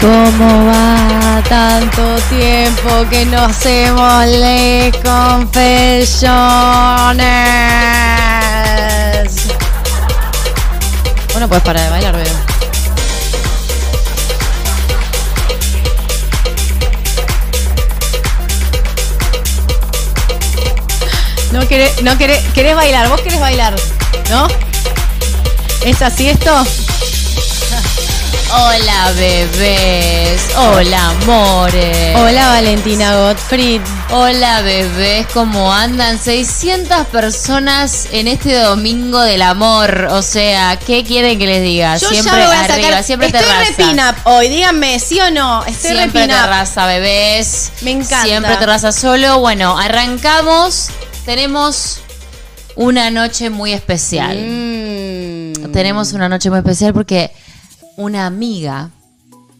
[0.00, 6.20] ¿Cómo va tanto tiempo que no hacemos les confesiones?
[11.32, 12.24] Bueno, pues para de bailar, veo.
[21.52, 23.74] No querés, no querés, querés bailar, vos querés bailar,
[24.30, 24.48] ¿no?
[25.84, 26.64] ¿Es así esto?
[28.52, 32.16] Hola bebés, hola amores.
[32.16, 33.80] Hola Valentina Gottfried.
[34.10, 36.18] Hola bebés, ¿cómo andan?
[36.18, 40.08] 600 personas en este domingo del amor.
[40.10, 41.96] O sea, ¿qué quieren que les diga?
[41.96, 43.04] Yo siempre ya me voy a arriba, sacar.
[43.04, 43.64] siempre Estoy terraza.
[43.68, 45.64] re pin-up hoy, díganme, ¿sí o no?
[45.64, 46.40] Estoy Siempre re pin-up.
[46.42, 47.70] terraza, bebés.
[47.82, 48.22] Me encanta.
[48.24, 49.38] Siempre terraza solo.
[49.38, 50.88] Bueno, arrancamos.
[51.24, 52.00] Tenemos
[52.74, 54.36] una noche muy especial.
[54.38, 55.70] Mm.
[55.72, 57.30] Tenemos una noche muy especial porque
[58.00, 58.90] una amiga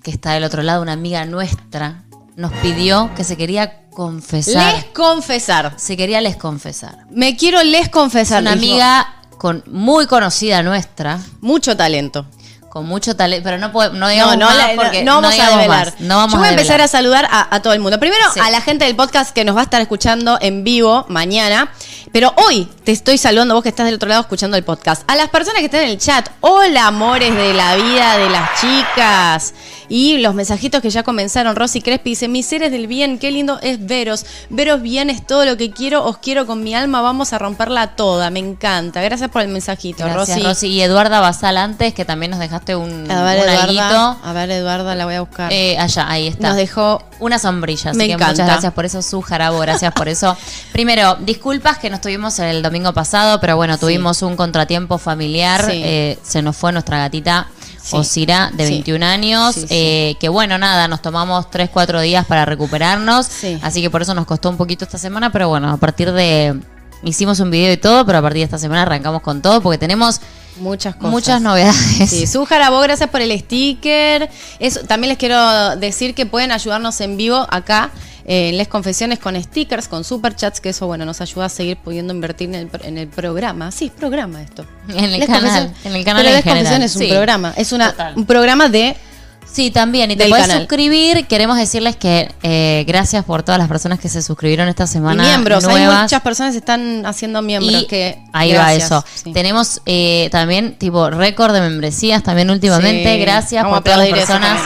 [0.03, 2.03] que está del otro lado, una amiga nuestra,
[2.37, 4.75] nos pidió que se quería confesar.
[4.75, 5.75] Les confesar.
[5.77, 6.97] Se quería les confesar.
[7.11, 8.41] Me quiero les confesar.
[8.43, 8.73] Una dijo.
[8.73, 12.27] amiga con, muy conocida nuestra, Mucho talento.
[12.71, 15.21] con mucho talento, pero no, puede- no digamos No, no, más la- no, porque no
[15.21, 15.87] vamos a develar.
[15.93, 16.01] más.
[16.01, 17.99] No vamos Yo voy a empezar a saludar a, a todo el mundo.
[17.99, 18.39] Primero Sí.
[18.41, 21.73] a la gente del podcast que nos va a estar escuchando en vivo mañana.
[22.13, 25.03] Pero hoy te estoy saludando vos que estás del otro lado escuchando el podcast.
[25.07, 26.29] A las personas que están en el chat.
[26.41, 29.55] Hola, amores de la vida de las chicas.
[29.89, 31.55] Y los mensajitos que ya comenzaron.
[31.55, 34.27] Rosy Crespi dice, mis seres del bien, qué lindo es veros.
[34.49, 36.05] Veros bien es todo lo que quiero.
[36.05, 37.01] Os quiero con mi alma.
[37.01, 38.31] Vamos a romperla toda.
[38.31, 39.03] Me encanta.
[39.03, 40.43] Gracias por el mensajito, Gracias, Rosy.
[40.43, 40.67] Rosy.
[40.69, 43.63] Y Eduarda Basal antes, que también nos dejaste un, A ver, un Eduarda.
[43.63, 44.19] alguito.
[44.25, 45.53] A ver, Eduarda, la voy a buscar.
[45.53, 46.49] Eh, allá, ahí está.
[46.49, 48.33] Nos dejó Una sombrilla, así Me que encanta.
[48.33, 50.37] muchas gracias por eso, su jarabo, gracias por eso.
[50.73, 53.81] Primero, disculpas que no estuvimos el domingo pasado, pero bueno, Sí.
[53.81, 55.65] tuvimos un contratiempo familiar.
[55.67, 55.83] Sí.
[55.85, 57.47] eh, se nos fue nuestra gatita
[57.83, 57.97] Sí.
[57.97, 58.73] Osira, de Sí.
[58.73, 63.59] 21 años, eh, que bueno, nada, nos tomamos 3, 4 días para recuperarnos, Sí.
[63.63, 66.61] así que por eso nos costó un poquito esta semana, pero bueno, a partir de...
[67.03, 69.79] Hicimos un video y todo, pero a partir de esta semana arrancamos con todo porque
[69.79, 70.21] tenemos
[70.57, 71.11] muchas cosas.
[71.11, 72.09] muchas novedades.
[72.11, 74.29] Sí, Sujara, vos gracias por el sticker.
[74.59, 77.91] Eso, también les quiero decir que pueden ayudarnos en vivo acá
[78.27, 81.77] eh, en Les Confesiones con stickers, con superchats, que eso bueno nos ayuda a seguir
[81.79, 83.73] pudiendo invertir en el, pro- en el programa.
[83.73, 84.65] Sí, es programa esto.
[84.89, 87.09] En el Les canal, en el canal Pero en Les general, Confesiones es un sí.
[87.09, 87.55] programa.
[87.57, 88.15] Es una, Total.
[88.17, 88.97] un programa de
[89.53, 90.11] Sí, también.
[90.11, 90.63] Y te del puedes canal.
[90.63, 91.27] suscribir.
[91.27, 95.23] Queremos decirles que eh, gracias por todas las personas que se suscribieron esta y semana.
[95.23, 95.65] miembros.
[95.65, 98.93] Hay muchas personas que están haciendo miembros Y que ahí gracias.
[98.93, 99.05] va eso.
[99.25, 99.33] Sí.
[99.33, 103.15] Tenemos eh, también tipo récord de membresías también últimamente.
[103.15, 103.21] Sí.
[103.21, 104.61] Gracias Vamos por todas las personas.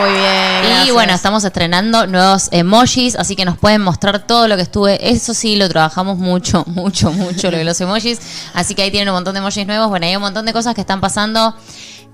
[0.00, 0.86] Muy bien.
[0.86, 5.10] Y bueno, estamos estrenando nuevos emojis, así que nos pueden mostrar todo lo que estuve.
[5.10, 8.18] Eso sí, lo trabajamos mucho, mucho, mucho, lo de los emojis.
[8.54, 9.88] Así que ahí tienen un montón de emojis nuevos.
[9.88, 11.54] Bueno, hay un montón de cosas que están pasando.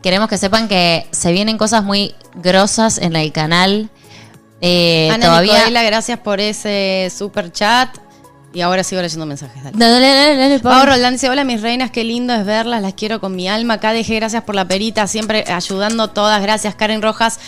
[0.02, 3.88] Queremos que sepan que se vienen cosas muy grosas en el canal.
[4.60, 5.82] Eh, Ana todavía.
[5.82, 7.96] Gracias por ese super chat.
[8.54, 9.62] Y ahora sigo leyendo mensajes.
[9.64, 9.76] Dale.
[9.78, 10.84] Dale, dale, dale, Pau.
[10.84, 13.74] Roldán dice, hola mis reinas, qué lindo es verlas, las quiero con mi alma.
[13.74, 16.74] Acá dejé, gracias por la perita, siempre ayudando todas, gracias.
[16.74, 17.38] Karen Rojas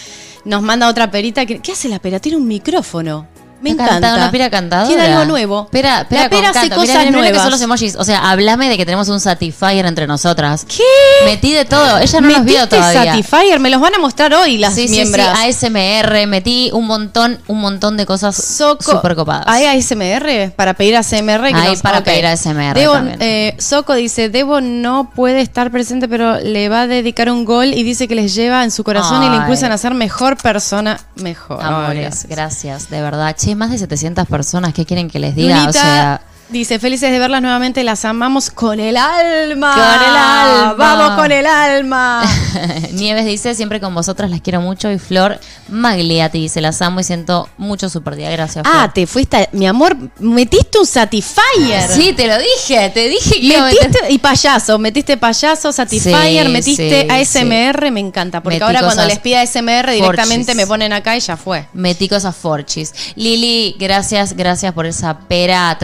[0.46, 1.44] nos manda otra perita.
[1.44, 2.20] que- ¿Qué hace la pera?
[2.20, 3.26] Tiene un micrófono.
[3.62, 3.92] Me encanta.
[3.92, 4.88] cantando una pera cantadora.
[4.88, 5.68] Tiene algo nuevo.
[5.70, 7.32] Pera, pera la pera hace cosas Mirá, mirá, mirá nuevas.
[7.32, 7.96] que son los emojis.
[7.96, 10.66] O sea, hablame de que tenemos un Satisfyer entre nosotras.
[10.68, 10.82] ¿Qué?
[11.24, 11.98] Metí de todo.
[11.98, 13.12] Ella no nos vio ¿Metiste todavía.
[13.12, 13.60] Satisfyer?
[13.60, 15.26] Me los van a mostrar hoy las sí, sí, sí, miembros.
[15.28, 19.44] ASMR, metí un montón, un montón de cosas Soco, súper copadas.
[19.48, 20.52] ¿Hay ASMR?
[20.54, 21.48] Para pedir ASMR.
[21.48, 22.04] que Hay nos- para ok.
[22.04, 23.16] pedir ASMR Debo, también.
[23.22, 27.72] eh, Soco dice, Debo no puede estar presente, pero le va a dedicar un gol
[27.74, 31.00] y dice que les lleva en su corazón y le impulsan a ser mejor persona,
[31.16, 31.62] mejor.
[31.62, 32.26] Amores, gracias.
[32.28, 32.90] gracias.
[32.90, 33.34] de verdad.
[33.38, 35.60] Che, más de 700 personas, ¿qué quieren que les diga?
[35.60, 39.72] Lunita o sea, dice, felices de verlas nuevamente, las amamos con el alma.
[39.74, 40.74] Con el alma.
[40.76, 42.22] Vamos con el alma.
[42.92, 44.90] Nieves dice, siempre con vosotras las quiero mucho.
[44.90, 45.38] Y Flor
[45.68, 48.30] Magliati dice, las amo y siento mucho super día.
[48.30, 48.76] Gracias, Flor.
[48.76, 51.88] ah, te fuiste, a- mi amor, metiste un Satisfyer.
[51.90, 55.72] Sí, te lo dije, te dije que iba a meter- Metiste, y payaso, metiste payaso,
[55.72, 59.90] Satisfyer, Sí, metiste sí, ASMR, me encanta, porque Metí ahora cuando cosas les pida ASMR
[59.92, 60.56] directamente forchis.
[60.56, 61.66] me ponen acá y ya fue.
[61.72, 62.92] Metí cosas forchis.
[63.16, 65.76] Lili, gracias, gracias por esa pera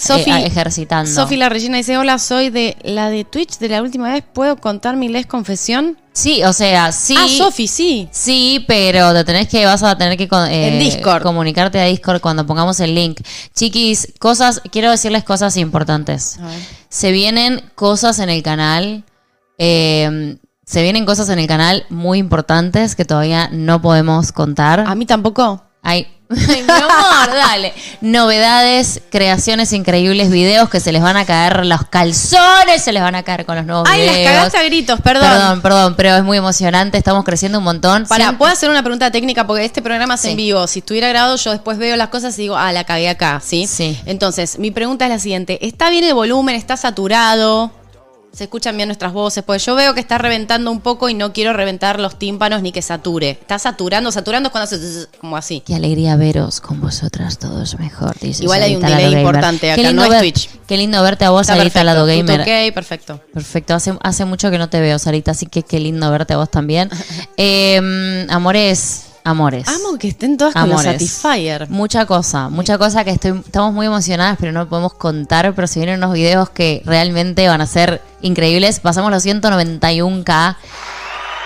[0.00, 1.10] Sofi, eh, ejercitando.
[1.10, 4.56] Sofi la Regina dice, hola, soy de la de Twitch de la última vez, ¿puedo
[4.56, 5.98] contar mi les confesión?
[6.12, 7.14] Sí, o sea, sí.
[7.18, 8.08] Ah, Sofi, sí.
[8.10, 11.22] Sí, pero te tenés que, vas a tener que eh, En Discord.
[11.22, 13.20] comunicarte a Discord cuando pongamos el link.
[13.54, 16.38] Chiquis, cosas, quiero decirles cosas importantes.
[16.88, 19.04] Se vienen cosas en el canal.
[19.58, 20.36] eh,
[20.66, 24.80] se vienen cosas en el canal muy importantes que todavía no podemos contar.
[24.80, 25.62] A mí tampoco.
[25.82, 27.72] Hay Ay, mi amor, dale.
[28.00, 33.14] Novedades, creaciones increíbles, videos que se les van a caer los calzones, se les van
[33.14, 34.32] a caer con los nuevos Ay, las videos.
[34.32, 35.28] cagaste a gritos, perdón.
[35.30, 38.06] Perdón, perdón, pero es muy emocionante, estamos creciendo un montón.
[38.06, 39.46] Para, Siempre- ¿puedo hacer una pregunta técnica?
[39.46, 40.30] Porque este programa es Sí.
[40.30, 40.66] en vivo.
[40.66, 43.66] Si estuviera grabado, yo después veo las cosas y digo, ah, la cagué acá, ¿sí?
[43.66, 44.00] Sí.
[44.06, 45.64] Entonces, mi pregunta es la siguiente.
[45.66, 46.54] ¿Está bien el volumen?
[46.56, 47.70] ¿Está saturado?
[48.36, 49.42] ¿Se escuchan bien nuestras voces?
[49.42, 52.70] Pues yo veo que está reventando un poco y no quiero reventar los tímpanos ni
[52.70, 53.30] que sature.
[53.30, 55.62] Está saturando, saturando es cuando hace zzz, como así.
[55.64, 60.04] Qué alegría veros con vosotras todos mejor, dice Igual hay un delay importante acá, no
[60.04, 60.50] es Twitch.
[60.66, 61.82] Qué lindo verte a vos, Sarita.
[61.82, 62.42] Lado Gamer.
[62.42, 63.22] ok, perfecto.
[63.32, 66.36] Perfecto, hace, hace mucho que no te veo, Sarita, así que qué lindo verte a
[66.36, 66.90] vos también.
[67.38, 69.66] Eh, amores, amores.
[69.68, 71.00] Amo que estén todas con Amores.
[71.02, 71.68] los Satisfyer.
[71.68, 75.80] Mucha cosa, mucha cosa que estoy, estamos muy emocionadas, pero no podemos contar, pero se
[75.80, 78.80] vienen unos videos que realmente van a ser increíbles.
[78.80, 80.56] Pasamos los 191k.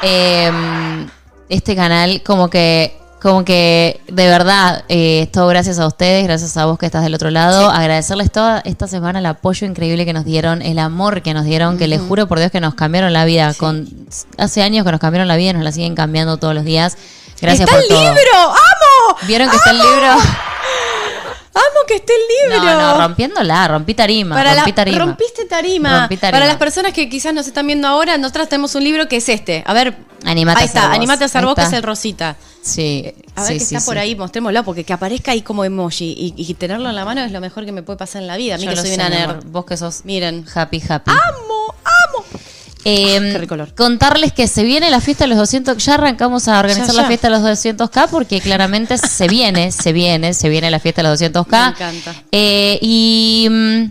[0.02, 1.06] Eh,
[1.48, 6.56] este canal, como que, como que de verdad, eh, es todo gracias a ustedes, gracias
[6.56, 7.70] a vos que estás del otro lado.
[7.70, 11.78] Agradecerles toda esta semana el apoyo increíble que nos dieron, el amor que nos dieron,
[11.78, 13.52] que les juro por Dios que nos cambiaron la vida.
[13.54, 13.88] Con,
[14.38, 16.96] hace años que nos cambiaron la vida y nos la siguen cambiando todos los días.
[17.40, 18.00] Gracias ¡Está por el todo.
[18.14, 18.38] libro!
[18.42, 19.19] ¡Amo!
[19.22, 20.12] ¿Vieron que está el libro?
[21.52, 22.64] ¡Amo que esté el libro!
[22.64, 24.98] No, no, rompiéndola, rompí tarima, Para rompí la- tarima.
[24.98, 26.00] rompiste tarima.
[26.00, 26.37] Rompí tarima.
[26.38, 29.28] Para las personas que quizás nos están viendo ahora, nosotros tenemos un libro que es
[29.28, 29.64] este.
[29.66, 29.96] A ver.
[30.25, 30.94] Animate ahí a está, vos.
[30.96, 32.37] Animate a Ahí vos, que es el rosita.
[32.62, 35.64] Sí, A ver sí, que sí, está por ahí, mostrémoslo, porque que aparezca ahí como
[35.64, 38.28] emoji y, y tenerlo en la mano es lo mejor que me puede pasar en
[38.28, 38.54] la vida.
[38.56, 39.44] A mí Yo que lo soy sé, una nerd.
[39.46, 40.44] Vos que sos Miren.
[40.54, 41.10] happy, happy.
[41.10, 41.75] ¡Amo!
[41.84, 42.25] ¡Amo!
[42.84, 43.74] Eh, qué olor.
[43.74, 47.08] Contarles que se viene la fiesta de los 200, ya arrancamos a organizar Ya, la
[47.08, 51.08] fiesta de los 200K porque claramente se viene, se viene, se viene la fiesta de
[51.08, 51.46] los 200K.
[51.50, 52.14] Me encanta.
[52.32, 53.84] Eh, y mm,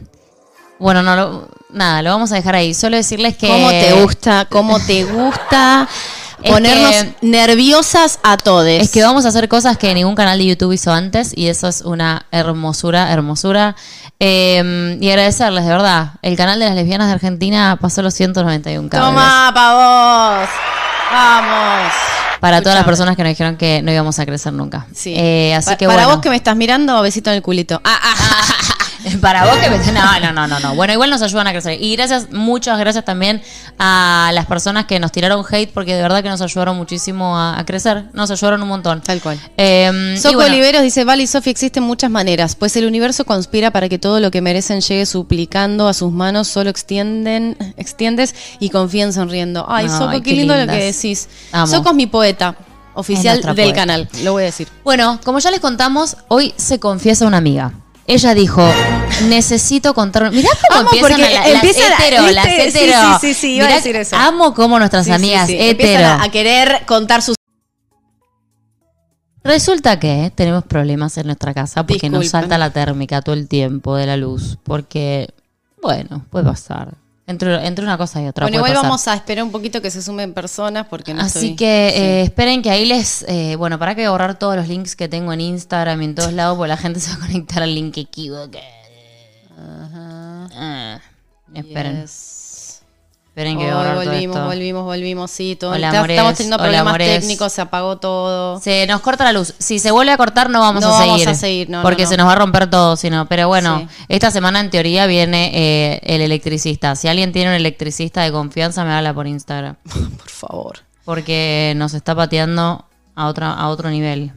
[0.79, 2.73] bueno, no lo- nada, lo vamos a dejar ahí.
[2.73, 4.45] Solo decirles que ¿Cómo te gusta?
[4.49, 5.87] ¿Cómo te gusta?
[6.41, 8.65] Es Ponernos que- nerviosas a todos.
[8.65, 11.67] Es que vamos a hacer cosas que ningún canal de YouTube hizo antes y eso
[11.67, 13.75] es una hermosura, hermosura.
[14.21, 16.11] Eh, y agradecerles, de verdad.
[16.21, 19.73] El canal de las lesbianas de Argentina pasó los 191 k Toma, pa'
[20.41, 20.49] vos.
[21.11, 21.93] Vamos.
[22.39, 24.85] Para todas las personas que nos dijeron que no íbamos a crecer nunca.
[24.93, 25.13] Sí.
[25.15, 26.15] Eh, así Pa- que Para bueno.
[26.15, 27.81] vos que me estás mirando, besito en el culito.
[27.83, 28.15] Ah, ah.
[29.21, 29.77] Para vos que me...
[29.91, 30.75] No, no, no, no, no.
[30.75, 31.81] Bueno, igual nos ayudan a crecer.
[31.81, 33.41] Y gracias, muchas gracias también
[33.77, 37.59] a las personas que nos tiraron hate porque de verdad que nos ayudaron muchísimo a,
[37.59, 38.05] a crecer.
[38.13, 39.01] Nos ayudaron un montón.
[39.01, 39.39] Tal cual.
[39.57, 43.25] Eh, y Soco bueno, Oliveros dice, Vale y Sofi, existen muchas maneras, pues el universo
[43.25, 48.35] conspira para que todo lo que merecen llegue suplicando a sus manos, solo extienden, extiendes
[48.59, 49.65] y confíen sonriendo.
[49.67, 51.27] Ay, Ay, Soco, qué, qué lindo lo que decís.
[51.51, 51.67] Amo.
[51.67, 52.55] Soco es mi poeta
[52.93, 53.73] oficial del poeta.
[53.73, 54.67] canal, lo voy a decir.
[54.83, 57.73] Bueno, como ya les contamos, hoy se confiesa una amiga.
[58.11, 58.67] Ella dijo,
[59.27, 60.31] necesito contar...
[60.31, 62.33] Mirá cómo Amo empiezan porque a la- las empiezan a- hetero, ¿viste?
[62.33, 62.97] las Sí, hetero.
[63.19, 64.15] sí, sí, sí, iba a decir eso.
[64.15, 65.55] Amo como nuestras Sí, amigas sí.
[65.59, 66.07] hetero...
[66.07, 67.35] A, a querer contar sus...
[69.43, 73.95] Resulta que tenemos problemas en nuestra casa porque nos salta la térmica todo el tiempo
[73.95, 74.57] de la luz.
[74.63, 75.29] Porque,
[75.81, 76.95] bueno, puede pasar.
[77.29, 78.45] Entre, entre una cosa y otra.
[78.45, 78.83] Bueno, igual pasar.
[78.85, 82.01] vamos a esperar un poquito que se sumen personas porque no Así estoy- que Sí.
[82.01, 83.23] eh, esperen que ahí les.
[83.27, 86.33] eh, bueno, para que borrar todos los links que tengo en Instagram y en todos
[86.33, 88.63] lados, porque la gente se va a conectar al link equivocado.
[89.61, 90.99] Ah,
[91.53, 92.01] esperen.
[92.01, 92.38] Yes.
[93.39, 95.55] Esperen que Hoy borrar todo volvimos, volvimos, volvimos, sí.
[95.55, 96.09] Todo, Hola, amores.
[96.17, 98.59] estamos teniendo problemas técnicos, se apagó todo.
[98.59, 99.53] Se nos corta la luz.
[99.59, 101.11] Si se vuelve a cortar, no vamos No a seguir.
[101.13, 102.09] vamos a seguir, no, no, Porque no.
[102.09, 103.27] se nos va a romper todo, sino.
[103.29, 103.87] Pero bueno, Sí.
[104.09, 106.97] esta semana en teoría viene eh, el electricista.
[106.97, 109.77] Si alguien tiene un electricista de confianza, me habla por Instagram.
[110.17, 110.79] Por favor.
[111.05, 112.83] Porque nos está pateando
[113.15, 114.33] a, otra, a otro nivel.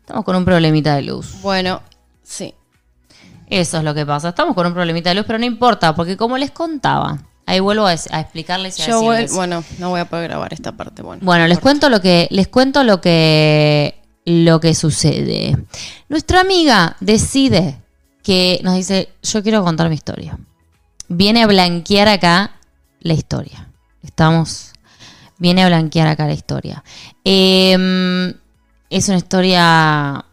[0.00, 1.34] Estamos con un problemita de luz.
[1.42, 1.82] Bueno,
[2.22, 2.54] sí.
[3.48, 4.30] Eso es lo que pasa.
[4.30, 7.86] Estamos con un problemita de luz, pero no importa, porque como les contaba, ahí vuelvo
[7.86, 9.02] a, a explicarles y a Yo
[9.34, 11.02] bueno, no voy a poder grabar esta parte.
[11.02, 15.56] Bueno, Bueno, les cuento lo que les cuento lo que lo que sucede.
[16.08, 17.80] Nuestra amiga decide
[18.22, 20.38] que nos dice, "Yo quiero contar mi historia."
[21.08, 22.52] Viene a blanquear acá
[23.00, 23.68] la historia.
[24.02, 24.72] Estamos
[25.38, 26.84] viene a blanquear acá la historia.
[27.24, 28.32] Eh,
[28.90, 30.24] es una historia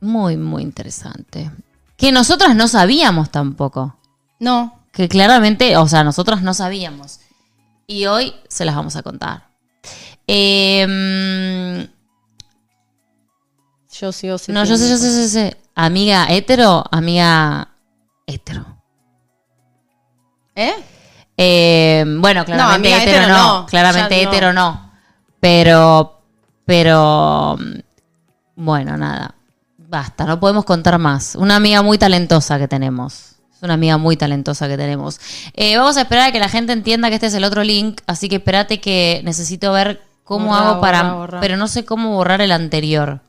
[0.00, 1.50] muy muy interesante
[1.96, 3.96] que nosotras no sabíamos tampoco.
[4.38, 7.20] No, Que claramente, o sea, nosotros no sabíamos.
[7.86, 9.48] Y hoy se las vamos a contar.
[10.26, 11.86] Eh,
[13.92, 14.52] yo sí o sí.
[14.52, 15.56] no, yo sé, yo sé, yo sé.
[15.74, 17.68] Amiga hetero, amiga
[18.26, 18.64] hetero.
[20.54, 20.74] ¿Eh?
[21.36, 23.60] Eh, bueno, claramente amiga hetero, no.
[23.60, 24.30] no, Claramente ya no.
[24.30, 24.92] hetero no.
[25.40, 26.22] Pero,
[26.64, 29.34] pero, mm, bueno, nada.
[29.76, 31.34] Basta, no podemos contar más.
[31.34, 33.35] Una amiga muy talentosa que tenemos.
[33.56, 35.18] Es una amiga muy talentosa que tenemos.
[35.54, 38.02] Eh, vamos a esperar a que la gente entienda que este es el otro link,
[38.06, 41.02] así que espérate que necesito ver cómo Borra, hago para...
[41.04, 41.40] borra, borra.
[41.40, 43.20] Pero no sé cómo borrar el anterior.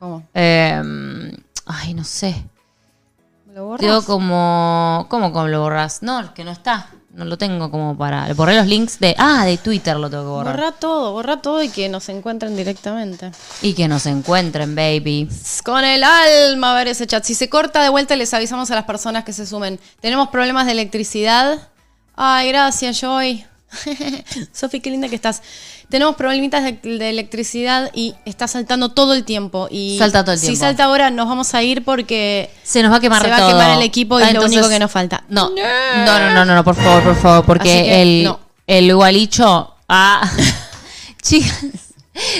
[0.00, 0.24] ¿Cómo?
[0.34, 0.82] Eh,
[1.66, 2.44] ay, no sé.
[3.54, 3.80] ¿Lo borras?
[3.80, 5.06] Digo como...
[5.08, 6.02] ¿Cómo, cómo lo borras?
[6.02, 6.88] No, que no está.
[7.16, 8.30] No lo tengo como para...
[8.34, 9.14] Borré los links de...
[9.16, 10.54] Ah, de Twitter lo tengo que borrar.
[10.54, 13.30] Borra todo, borra todo y que nos encuentren directamente.
[13.62, 15.26] Y que nos encuentren, baby.
[15.64, 17.24] Con el alma a ver ese chat.
[17.24, 19.80] Si se corta de vuelta, les avisamos a las personas que se sumen.
[20.00, 21.70] Tenemos problemas de electricidad.
[22.14, 23.46] Ay, gracias, Joy.
[24.52, 25.40] Sofi, qué linda que estás.
[25.88, 29.68] Tenemos problemitas de, de electricidad y está saltando todo el tiempo.
[29.70, 30.60] Y Salta todo el Si tiempo.
[30.64, 33.48] salta ahora, nos vamos a ir porque Se nos va a quemar se va a
[33.48, 35.22] quemar el equipo y Ah, es lo entonces- único que nos falta.
[35.28, 38.40] No, no, no, no, no, no, por favor, por favor, porque que, el, no.
[38.66, 39.74] el gualicho.
[39.88, 40.28] Ah,
[41.22, 41.64] chicas,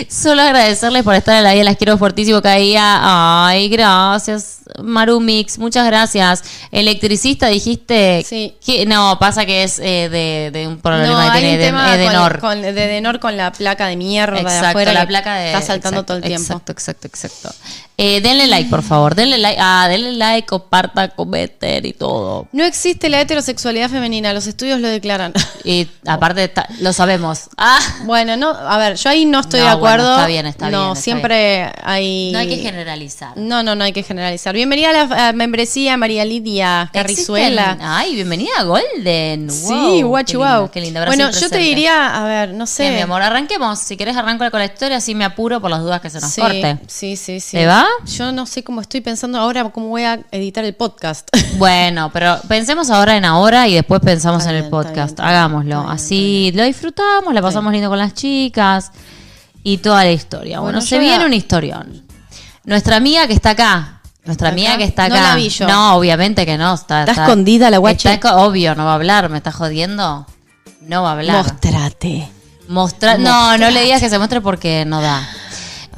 [0.09, 3.47] solo agradecerles por estar en la vida, las quiero fortísimo cada día.
[3.47, 6.43] Ay, gracias, Marumix, muchas gracias.
[6.71, 8.25] Electricista, dijiste.
[8.27, 8.55] Sí.
[8.65, 12.41] que- no, pasa que es eh, de, de un problema No, que tiene de, Edenor.
[12.41, 14.93] Con, con- de Edenor con la placa de mierda de Exacto, afuera.
[14.93, 15.47] la placa de.
[15.47, 16.43] Está saltando exacto, todo el tiempo.
[16.53, 17.51] Exacto, exacto, exacto.
[17.99, 19.15] Eh, denle like, por favor.
[19.15, 19.59] Denle like.
[19.61, 22.47] Ah, denle like, compartan, comenten y todo.
[22.53, 25.33] No existe la heterosexualidad femenina, los estudios lo declaran.
[25.65, 27.49] Y aparte, lo sabemos.
[27.57, 27.79] Ah.
[28.05, 30.15] Bueno, no, a ver, yo ahí no estoy No, de bueno, acuerdo.
[30.17, 32.31] está bien, está no, bien, está siempre hay.
[32.33, 33.37] No hay que generalizar.
[33.37, 34.55] No, no, no hay que generalizar.
[34.57, 37.77] Bienvenida a la a membresía María Lidia Carrizuela.
[37.79, 39.51] Ay, bienvenida a Golden.
[39.51, 40.71] sí, Wow, lindo, wow.
[40.71, 41.03] Qué linda.
[41.03, 42.85] Brasil Bueno, yo te diría, a ver, no sé.
[42.85, 43.79] Bien, mi amor, arranquemos.
[43.79, 46.31] Si querés arranco con la historia, así me apuro por las dudas que se nos
[46.31, 46.79] sí, corte.
[46.87, 47.59] sí, sí, sí.
[47.59, 47.85] ¿Te va?
[48.07, 51.29] Yo no sé cómo estoy pensando ahora cómo voy a editar el podcast.
[51.59, 54.95] Bueno, pero pensemos ahora en ahora y después pensamos en el está podcast.
[54.95, 55.81] bien, está bien, Hagámoslo.
[55.81, 58.91] está Así lo disfrutamos, la pasamos lindo con las chicas
[59.63, 60.61] y toda la historia.
[60.61, 62.07] Bueno, Bueno, se voy a- viene un historión.
[62.65, 63.96] Nuestra amiga que está acá.
[64.27, 64.79] Nuestra ¿Está amiga acá?
[64.79, 65.29] que está No acá.
[65.31, 65.67] la vi yo.
[65.69, 66.75] No, obviamente que no.
[66.75, 67.77] Está, Está escondida la.
[67.91, 69.29] Está esco- obvio, no va a hablar.
[69.29, 70.27] ¿Me está jodiendo?
[70.83, 71.37] No va a hablar.
[71.45, 72.29] Mostrate.
[72.69, 73.19] Mostrar.
[73.21, 75.27] No, no le digas que se muestre porque no da.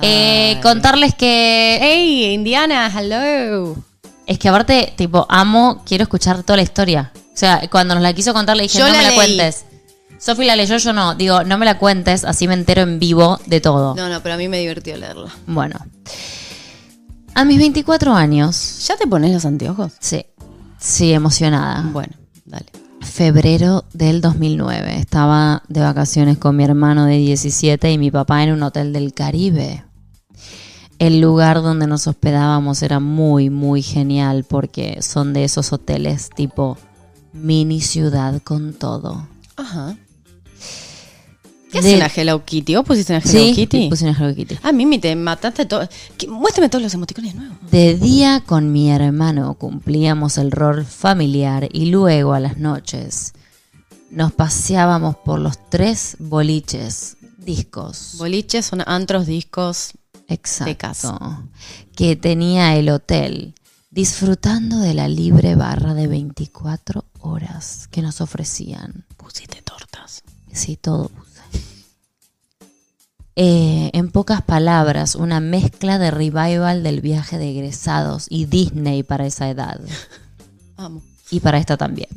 [0.02, 1.78] Eh, contarles que.
[1.80, 3.76] Hey, Indiana, hello.
[4.26, 7.10] Es que aparte, tipo, amo, quiero escuchar toda la historia.
[7.16, 9.64] O sea, cuando nos la quiso contar le dije, Yo no la me la cuentes.
[10.18, 11.14] Sofi la leyó, yo no.
[11.14, 13.94] Digo, no me la cuentes, así me entero en vivo de todo.
[13.94, 15.30] No, no, pero a mí me divirtió leerla.
[15.46, 15.76] Bueno.
[17.38, 19.92] A mis 24 años, ¿Ya te pones los anteojos?
[20.00, 20.26] sí,
[20.76, 21.88] sí, emocionada.
[21.92, 22.12] Bueno,
[22.44, 22.66] dale.
[23.00, 24.96] Febrero del 2009.
[24.96, 29.14] Estaba de vacaciones con mi hermano de 17 y mi papá en un hotel del
[29.14, 29.84] Caribe.
[30.98, 36.76] El lugar donde nos hospedábamos era muy, muy genial porque son de esos hoteles tipo
[37.32, 39.28] mini ciudad con todo.
[39.54, 39.96] Ajá.
[41.70, 42.76] ¿Qué De- hace una Hello Kitty?
[42.76, 43.88] ¿Vos pusiste una Hello Sí, Kitty?
[43.88, 44.56] puse una Hello Kitty.
[44.62, 45.86] Ah, Mimi, te mataste todo.
[46.28, 47.56] Muéstrame todos los emoticones nuevos.
[47.70, 53.32] De día con mi hermano cumplíamos el rol familiar y luego a las noches
[54.10, 58.14] nos paseábamos por los tres boliches, discos.
[58.16, 59.92] Boliches son antros, discos.
[60.30, 60.76] Exacto.
[60.78, 61.42] casa.
[61.96, 63.54] Que tenía el hotel,
[63.90, 69.04] disfrutando de la libre barra de 24 horas que nos ofrecían.
[69.16, 70.22] Pusiste tortas.
[70.52, 71.27] Sí, todo puse.
[73.40, 79.26] Eh, en pocas palabras, una mezcla de revival del viaje de egresados y Disney para
[79.26, 79.80] esa edad.
[81.30, 82.08] Y para esta también.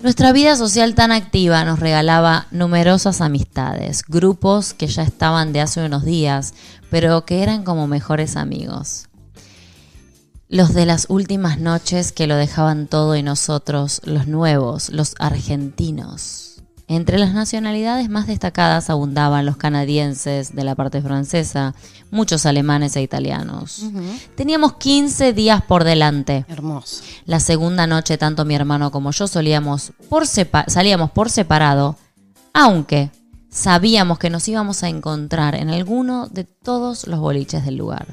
[0.00, 5.84] Nuestra vida social tan activa nos regalaba numerosas amistades, grupos que ya estaban de hace
[5.84, 6.54] unos días,
[6.90, 9.06] pero que eran como mejores amigos.
[10.48, 16.47] Los de las últimas noches que lo dejaban todo y nosotros, los nuevos, los argentinos.
[16.90, 21.74] Entre las nacionalidades más destacadas abundaban los canadienses de la parte francesa,
[22.10, 23.84] muchos alemanes e italianos.
[24.36, 26.46] Teníamos 15 días por delante.
[26.48, 27.02] Hermoso.
[27.26, 31.96] La segunda noche, tanto mi hermano como yo solíamos por sepa- salíamos por separado,
[32.54, 33.10] aunque
[33.50, 38.06] sabíamos que nos íbamos a encontrar en alguno de todos los boliches del lugar.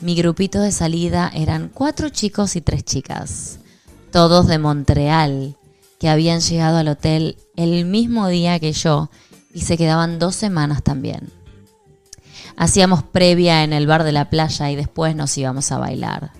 [0.00, 3.60] Mi grupito de salida eran cuatro chicos y tres chicas,
[4.10, 5.56] todos de Montreal,
[5.98, 9.10] que habían llegado al hotel el mismo día que yo
[9.52, 11.32] y se quedaban dos semanas también.
[12.56, 16.32] Hacíamos previa en el bar de la playa y después nos íbamos a bailar.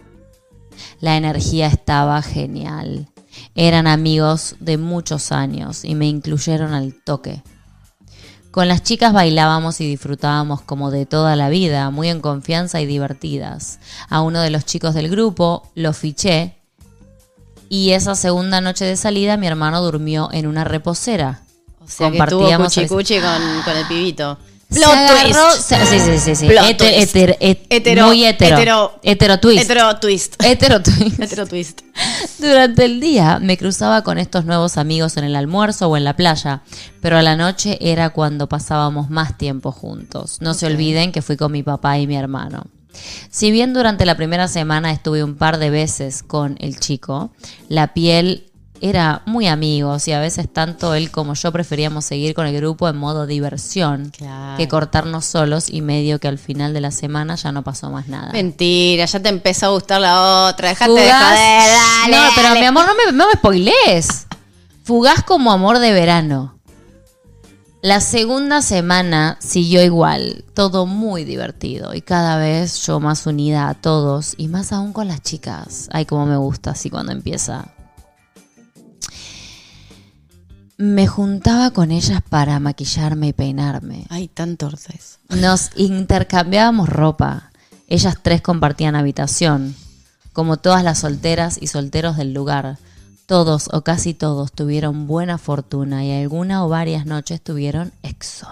[1.00, 3.08] La energía estaba genial.
[3.54, 7.42] Eran amigos de muchos años y me incluyeron al toque.
[8.50, 12.86] Con las chicas bailábamos y disfrutábamos como de toda la vida, muy en confianza y
[12.86, 13.78] divertidas.
[14.08, 16.57] A uno de los chicos del grupo lo fiché
[17.68, 21.42] y esa segunda noche de salida mi hermano durmió en una reposera.
[21.80, 24.38] O sea que tuvo Compartíamos cuchi cuchi con, con el pibito.
[24.70, 25.66] Se Plot agarró- twist.
[25.66, 26.46] se- sí, sí, sí, sí.
[26.46, 27.14] Plot twist.
[27.16, 28.56] heter- het- Hetero- muy hetero.
[28.58, 29.62] hetero- Hetero twist.
[29.62, 30.34] Hetero twist.
[30.44, 31.18] Hetero twist.
[31.20, 31.80] Hetero twist.
[32.38, 36.14] Durante el día me cruzaba con estos nuevos amigos en el almuerzo o en la
[36.16, 36.60] playa,
[37.00, 40.36] pero a la noche era cuando pasábamos más tiempo juntos.
[40.42, 42.66] No se olviden que fui con mi papá y mi hermano.
[43.30, 47.30] Si bien durante la primera semana estuve un par de veces con el chico,
[47.68, 48.44] la piel
[48.80, 52.88] era muy amigos y a veces tanto él como yo preferíamos seguir con el grupo
[52.88, 54.56] en modo diversión Claro.
[54.56, 58.06] que cortarnos solos y medio que al final de la semana ya no pasó más
[58.06, 58.30] nada.
[58.32, 60.68] Mentira, ya te empezó a gustar la otra.
[60.68, 62.16] Dejate de joder, dale.
[62.16, 62.60] no, pero dale.
[62.60, 64.26] mi amor, no me, no me spoilees.
[64.84, 66.57] Fugaz como amor de verano.
[67.80, 73.74] La segunda semana siguió igual, todo muy divertido y cada vez yo más unida a
[73.74, 75.88] todos y más aún con las chicas.
[75.92, 77.72] Ay, como me gusta así cuando empieza.
[80.76, 84.06] Me juntaba con ellas para maquillarme y peinarme.
[84.08, 85.20] Ay, tan torces.
[85.28, 87.52] Nos intercambiábamos ropa.
[87.86, 89.76] Ellas tres compartían habitación.
[90.32, 92.78] Como todas las solteras y solteros del lugar,
[93.28, 98.48] todos o casi todos tuvieron buena fortuna y alguna o varias noches tuvieron exo.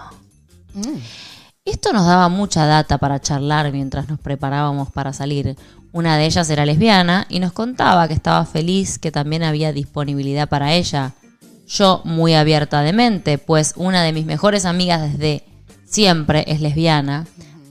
[1.65, 5.57] Esto nos daba mucha data para charlar mientras nos preparábamos para salir.
[5.91, 10.47] Una de ellas era lesbiana y nos contaba que estaba feliz, que también había disponibilidad
[10.47, 11.13] para ella.
[11.67, 15.43] Yo muy abierta de mente, pues una de mis mejores amigas desde
[15.85, 17.25] siempre es lesbiana,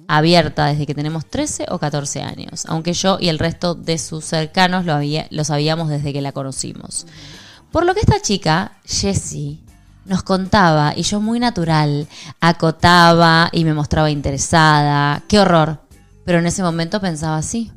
[0.08, 4.24] abierta desde que tenemos 13 o 14 años, aunque yo y el resto de sus
[4.24, 7.06] cercanos lo, había, sabíamos desde que la conocimos.
[7.72, 9.62] Por lo que esta chica, Jessie,
[10.04, 12.08] nos contaba y yo muy natural,
[12.40, 15.22] acotaba y me mostraba interesada.
[15.28, 15.80] ¡Qué horror!
[16.24, 17.72] Pero en ese momento pensaba así.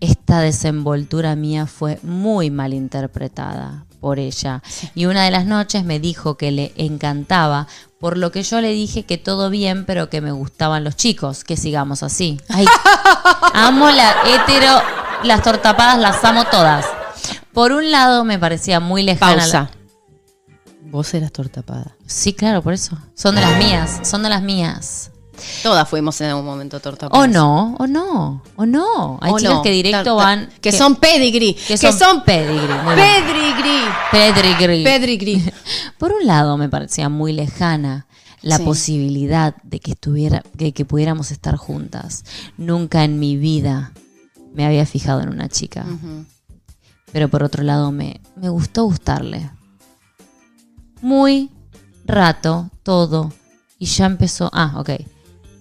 [0.00, 4.62] Esta desenvoltura mía fue muy mal interpretada por ella.
[4.94, 7.66] Y una de las noches me dijo que le encantaba,
[7.98, 11.44] por lo que yo le dije que todo bien, pero que me gustaban los chicos,
[11.44, 12.40] que sigamos así.
[12.48, 12.66] Ay,
[13.54, 14.80] amo la hetero,
[15.24, 16.86] las tortapadas las amo todas.
[17.52, 19.46] Por un lado me parecía muy lejana.
[19.46, 19.70] la-.
[20.82, 21.96] Vos eras tortapada.
[22.06, 22.96] Sí, claro, por eso.
[23.14, 25.10] Son de las mías, son de las mías.
[25.62, 27.24] Todas fuimos en algún momento tortapadas.
[27.24, 29.18] O no, o no, o no.
[29.20, 29.62] Hay O chicas no.
[29.62, 30.48] que directo van.
[30.60, 31.54] Que, son pedigree.
[31.54, 33.06] que son pedigree, muy bien.
[33.24, 33.82] pedigree.
[34.10, 34.84] Pedigree.
[34.84, 35.52] Pedigree.
[35.98, 38.06] Por un lado me parecía muy lejana
[38.42, 38.64] la Sí.
[38.64, 42.24] posibilidad de que estuviera, de que pudiéramos estar juntas.
[42.56, 43.92] Nunca en mi vida
[44.54, 45.84] me había fijado en una chica.
[47.12, 49.50] Pero por otro lado me, me gustó gustarle.
[51.00, 51.50] Muy
[52.04, 53.32] rato, todo.
[53.78, 54.50] Y ya empezó.
[54.52, 54.90] Ah, ok.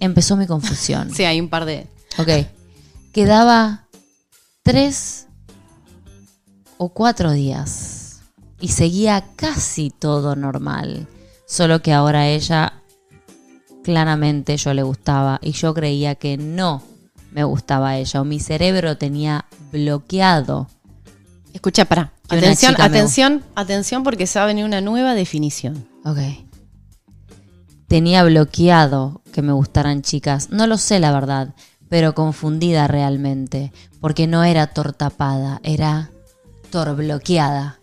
[0.05, 1.13] Empezó mi confusión.
[1.13, 1.87] Sí, hay un par de.
[2.17, 2.47] Ok.
[3.11, 3.87] Quedaba
[4.63, 5.27] tres
[6.77, 8.21] o cuatro días
[8.59, 11.07] y seguía casi todo normal.
[11.45, 12.73] Solo que ahora a ella
[13.83, 16.81] claramente yo le gustaba y yo creía que no
[17.31, 20.67] me gustaba a ella o mi cerebro tenía bloqueado.
[21.53, 22.11] Escucha, para.
[22.27, 25.87] Atención, atención, atención, porque se va a venir una nueva definición.
[26.03, 26.17] Ok.
[27.95, 30.49] Tenía bloqueado que me gustaran chicas.
[30.49, 31.55] No lo sé la verdad,
[31.87, 33.71] pero confundida realmente.
[34.01, 36.09] Porque no era tortapada, era
[36.71, 37.77] torbloqueada.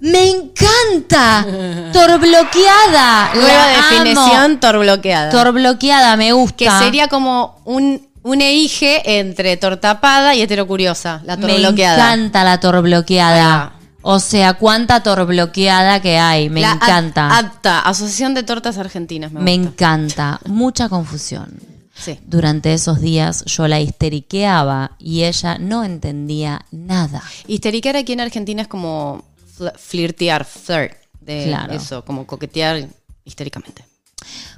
[0.00, 1.44] ¡Me encanta!
[1.92, 3.34] ¡Torbloqueada!
[3.34, 5.28] Nueva La definición, torbloqueada.
[5.30, 6.56] Torbloqueada, me gusta.
[6.56, 11.20] que sería como un, un eije entre tortapada y heterocuriosa.
[11.26, 12.14] La Me torbloqueada.
[12.14, 13.74] encanta la torbloqueada.
[14.02, 16.50] O sea, cuánta torbloqueada que hay.
[16.50, 17.28] Me La encanta.
[17.30, 19.32] A- ATTA, Asociación de Tortas Argentinas.
[19.32, 19.70] Me, me gusta.
[19.72, 20.40] encanta.
[20.46, 21.58] Mucha confusión.
[21.94, 22.18] Sí.
[22.26, 27.22] Durante esos días yo la histeriqueaba y ella no entendía nada.
[27.46, 29.22] Histeriquear aquí en Argentina es como
[29.58, 30.96] fl- flirtear, flirt.
[31.20, 31.72] De Claro.
[31.74, 32.88] eso, como coquetear
[33.24, 33.84] histéricamente.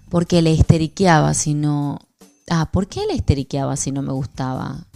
[0.09, 1.99] Porque le histeriqueaba si no...
[2.49, 4.87] Ah, ¿por qué le histeriqueaba si no me gustaba?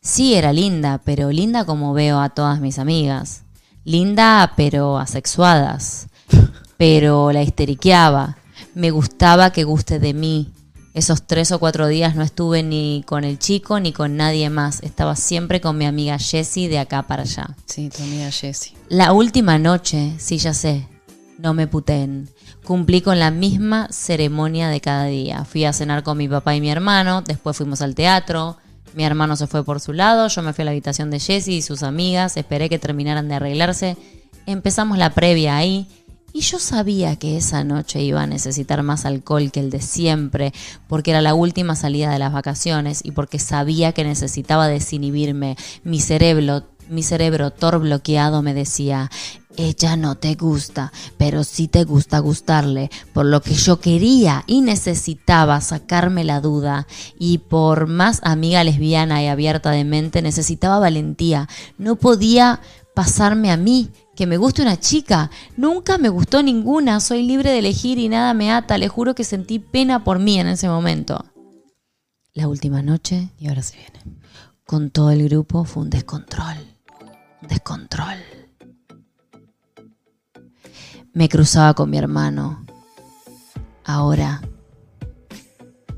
[0.00, 3.42] Sí, era linda, pero linda como veo a todas mis amigas.
[3.84, 6.08] Linda, pero asexuadas.
[6.76, 8.36] Pero la histeriqueaba.
[8.74, 10.52] Me gustaba que guste de mí.
[10.94, 14.82] Esos tres o cuatro días no estuve ni con el chico ni con nadie más.
[14.82, 17.56] Estaba siempre con mi amiga Jessie de acá para allá.
[17.66, 18.76] Sí, tu amiga Jessie.
[18.88, 20.86] La última noche, sí, ya sé,
[21.38, 22.28] no me puteen.
[22.64, 25.44] Cumplí con la misma ceremonia de cada día.
[25.44, 28.56] Fui a cenar con mi papá y mi hermano, después fuimos al teatro.
[28.94, 31.56] Mi hermano se fue por su lado, yo me fui a la habitación de Jessie
[31.56, 33.96] y sus amigas, esperé que terminaran de arreglarse.
[34.46, 35.86] Empezamos la previa ahí
[36.32, 40.52] y yo sabía que esa noche iba a necesitar más alcohol que el de siempre,
[40.86, 45.56] porque era la última salida de las vacaciones y porque sabía que necesitaba desinhibirme.
[45.84, 49.10] Mi cerebro, mi cerebro tor bloqueado me decía,
[49.58, 54.60] ella no te gusta, pero sí te gusta gustarle, por lo que yo quería y
[54.60, 56.86] necesitaba sacarme la duda,
[57.18, 61.48] y por más amiga lesbiana y abierta de mente, necesitaba valentía.
[61.76, 62.60] No podía
[62.94, 65.30] pasarme a mí, que me guste una chica.
[65.56, 69.24] Nunca me gustó ninguna, soy libre de elegir y nada me ata, le juro que
[69.24, 71.24] sentí pena por mí en ese momento.
[72.32, 74.00] La última noche, Y ahora se viene.
[74.64, 76.56] con todo el grupo, fue un descontrol.
[77.42, 78.37] Descontrol.
[81.18, 82.64] Me cruzaba con mi hermano.
[83.84, 84.40] Ahora,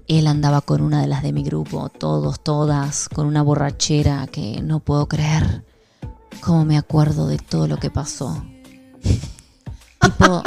[0.09, 4.62] él andaba con una de las de mi grupo, todos, todas, con una borrachera que
[4.62, 5.62] no puedo creer.
[6.40, 8.42] Cómo me acuerdo de todo lo que pasó.
[10.00, 10.42] tipo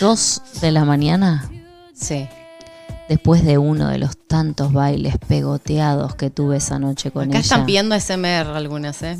[0.00, 1.50] dos de la mañana,
[1.94, 2.28] Sí.
[3.10, 7.40] Después de uno de los tantos bailes pegoteados que tuve esa noche con Acá ella.
[7.40, 9.18] están pidiendo SMR algunas, ¿eh?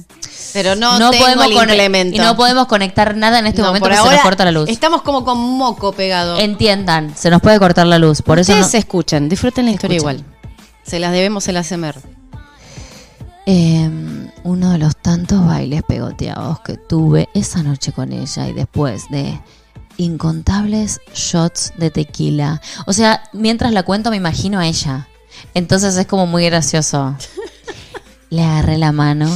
[0.53, 2.17] Pero no, no tengo podemos el conec- implemento.
[2.17, 4.53] y no podemos conectar nada en este No, momento por porque se nos corta la
[4.53, 4.69] luz.
[4.71, 6.39] Estamos como con moco pegado.
[6.39, 8.23] Entiendan, se nos puede cortar la luz.
[8.23, 10.25] Por eso no- escuchen, disfruten la historia igual.
[10.85, 11.97] Se las debemos el ASMR.
[13.47, 13.91] Eh,
[14.45, 19.41] uno de los tantos bailes pegoteados que tuve esa noche con ella y después de
[20.01, 22.61] incontables shots de tequila.
[22.87, 25.09] O sea, mientras la cuento me imagino a ella.
[25.55, 27.17] Entonces es como muy gracioso.
[28.31, 29.29] Le agarré la mano,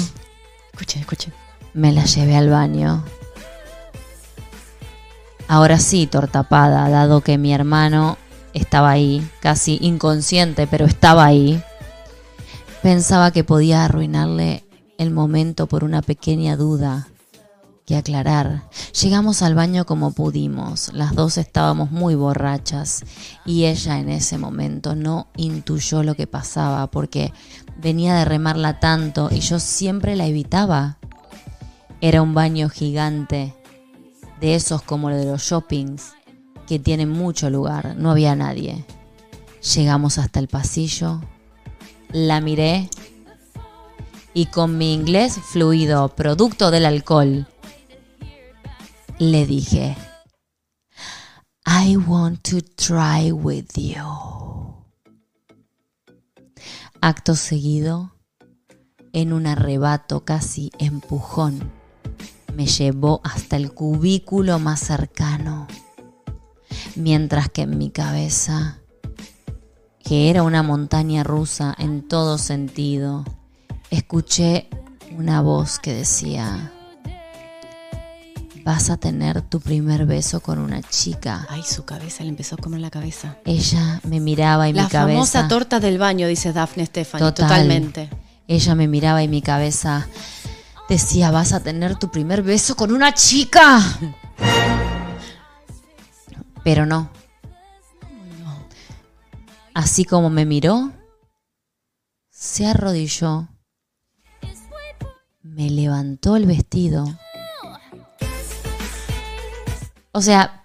[0.73, 1.33] Escuchen, escuchen.
[1.73, 3.05] me la llevé al baño.
[5.49, 8.17] Ahora sí, tortapada, dado que mi hermano
[8.55, 11.63] estaba ahí, casi inconsciente, pero estaba ahí.
[12.83, 14.65] Pensaba que podía arruinarle
[14.97, 17.09] el momento por una pequeña duda
[17.87, 18.63] que aclarar.
[19.01, 20.93] Llegamos al baño como pudimos.
[20.93, 23.05] Las dos estábamos muy borrachas
[23.45, 27.33] y ella en ese momento no intuyó lo que pasaba porque
[27.77, 30.99] venía de remarla tanto y yo siempre la evitaba.
[32.01, 33.55] Era un baño gigante,
[34.41, 36.13] de esos como el de los shoppings,
[36.67, 38.85] que tienen mucho lugar, no había nadie.
[39.75, 41.21] Llegamos hasta el pasillo,
[42.11, 42.91] la miré
[44.35, 47.47] y con mi inglés fluido, producto del alcohol,
[49.19, 49.97] le dije,
[51.65, 54.05] I want to try with you.
[57.01, 58.13] Acto seguido,
[59.13, 61.71] en un arrebato casi empujón,
[62.57, 65.69] me llevó hasta el cubículo más cercano,
[66.97, 68.81] mientras que en mi cabeza,
[70.03, 73.25] que era una montaña rusa en todo sentido,
[73.91, 74.69] escuché
[75.17, 76.73] una voz que decía,
[78.65, 81.47] vas a tener tu primer beso con una chica.
[81.51, 83.37] Ay, su cabeza le empezó a comer la cabeza.
[83.45, 85.15] Ella me miraba y La mi cabeza...
[85.15, 86.87] famosa torta del baño, dice Daphne.
[86.87, 87.35] Total.
[87.35, 88.11] Totalmente.
[88.49, 90.07] Ella me miraba y mi cabeza
[90.89, 93.81] decía, vas a tener tu primer beso con una chica.
[96.63, 97.11] Pero no.
[99.75, 100.93] Así como me miró,
[102.31, 103.49] se arrodilló,
[105.43, 107.05] me levantó el vestido.
[110.15, 110.63] O sea,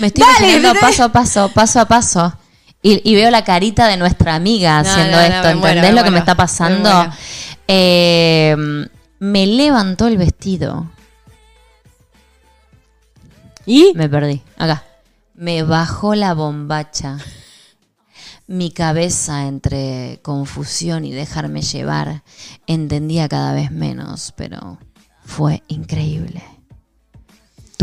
[0.00, 2.36] me estoy Dale, imaginando paso a paso, paso a paso.
[2.82, 5.48] Y, y veo la carita de nuestra amiga No, haciendo no, no, esto.
[5.48, 6.90] me muero, ¿Entendés me lo que me está me pasando?
[6.92, 7.12] muero.
[7.68, 8.56] Eh,
[9.20, 10.90] me levantó el vestido.
[13.66, 13.92] ¿Y?
[13.94, 14.42] Me perdí.
[14.58, 14.82] Acá.
[15.34, 17.16] Me bajó la bombacha.
[18.46, 22.22] Mi cabeza entre confusión y dejarme llevar
[22.66, 24.78] entendía cada vez menos, pero
[25.24, 26.42] fue increíble.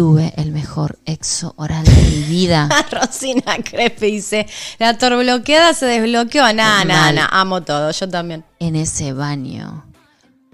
[0.02, 2.68] Tuve el mejor exo oral de mi vida.
[2.92, 4.48] Rosina Crepe dice,
[4.80, 6.42] la torbloqueada se desbloqueó.
[6.42, 6.88] Mal.
[6.88, 8.44] nah, amo todo, yo también.
[8.58, 9.86] en ese baño.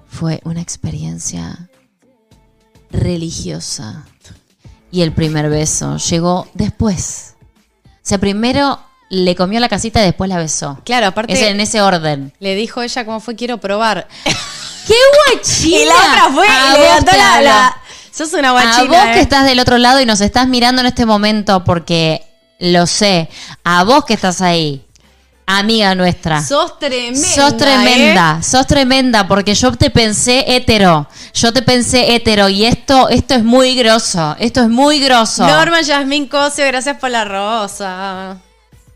[0.10, 1.70] Fue una experiencia
[2.92, 4.06] religiosa.
[4.92, 7.36] Y el primer beso llegó después.
[7.86, 10.82] O sea, primero le comió la casita y después la besó.
[10.84, 12.34] Claro, aparte Es en ese orden.
[12.40, 14.10] le dijo ella cómo fue, quiero probar.
[14.88, 14.96] ¡Qué
[15.32, 15.78] guachina!
[15.84, 17.46] y la otra fue, y la, hablo.
[17.50, 17.78] la-
[18.18, 18.84] Sos una A guachina.
[18.86, 19.22] vos que eh.
[19.22, 22.26] estás del otro lado y nos estás mirando en este momento porque
[22.58, 23.30] lo sé.
[23.64, 24.84] A vos que estás ahí,
[25.46, 26.44] amiga nuestra.
[26.44, 27.28] Sos tremenda.
[27.28, 27.58] Sos ¿eh?
[27.58, 33.36] tremenda, sos tremenda, porque yo te pensé hetero, yo te pensé hetero y esto, esto
[33.36, 35.46] es muy grosso, esto es muy grosso.
[35.46, 38.38] Norma Yasmín Cosio, gracias por la rosa.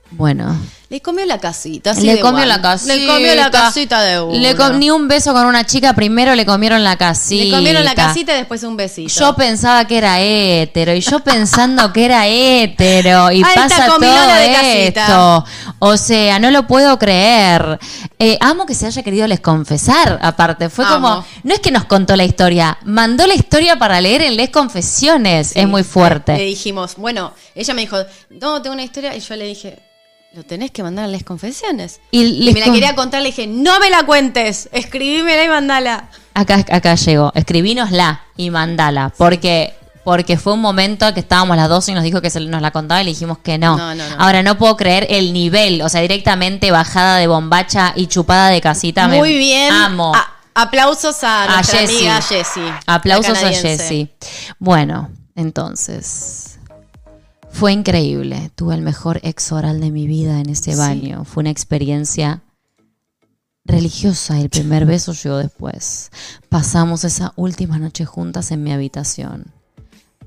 [0.10, 0.58] Bueno,
[0.92, 1.92] Le comió la casita.
[1.92, 2.94] así le de comió la casita.
[2.94, 4.38] Le comió la casita de uno.
[4.38, 7.46] Le com- ni un beso con una chica, primero le comieron la casita.
[7.46, 9.08] Le comieron la casita y después un besito.
[9.18, 14.00] Yo pensaba que era hétero y yo pensando que era hétero y Alta pasa todo
[14.02, 15.46] de esto.
[15.80, 17.80] O sea, no lo puedo creer.
[18.20, 20.70] Eh, amo que se haya querido les confesar, aparte.
[20.70, 20.96] Fue Amo.
[20.96, 24.50] como, no es que nos contó la historia, mandó la historia para leer en Les
[24.50, 25.54] Confesiones.
[25.56, 26.36] es muy fuerte.
[26.36, 27.96] Le dijimos, bueno, ella me dijo,
[28.30, 29.16] no, tengo una historia.
[29.16, 29.80] Y yo le dije,
[30.34, 32.00] lo tenés que mandar a las confesiones.
[32.12, 36.10] Y me la con- quería contar, le dije, no me la cuentes, escribímela y mandala.
[36.34, 37.32] Acá, acá llegó.
[37.36, 39.12] Escribínosla y mandala.
[39.18, 39.74] Porque,
[40.06, 42.72] porque fue un momento que estábamos las dos y nos dijo que se nos la
[42.72, 43.76] contaba y le dijimos que no.
[43.78, 44.16] No, no, no.
[44.20, 45.82] Ahora no puedo creer el nivel.
[45.82, 49.10] O sea, directamente bajada de bombacha y chupada de casita.
[49.10, 49.74] me Muy bien.
[49.74, 50.14] Amo.
[50.16, 51.98] A- aplausos a, A nuestra Jessie.
[51.98, 52.74] amiga Jessie.
[52.86, 53.54] Aplausos la a.
[53.54, 54.10] Jessie.
[54.60, 56.58] Bueno, entonces.
[57.52, 58.52] Fue increíble.
[58.56, 60.78] Tuve el mejor ex oral de mi vida en ese Sí.
[60.78, 61.26] baño.
[61.26, 62.42] Fue una experiencia
[63.66, 64.40] religiosa.
[64.40, 66.10] El primer beso llegó después.
[66.50, 69.52] Pasamos esa última noche juntas en mi habitación.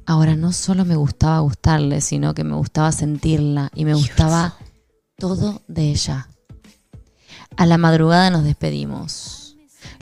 [0.06, 4.56] Ahora no solo me gustaba gustarle, sino que me gustaba sentirla y me gustaba
[5.16, 6.28] todo de ella.
[7.56, 9.43] A la madrugada nos despedimos.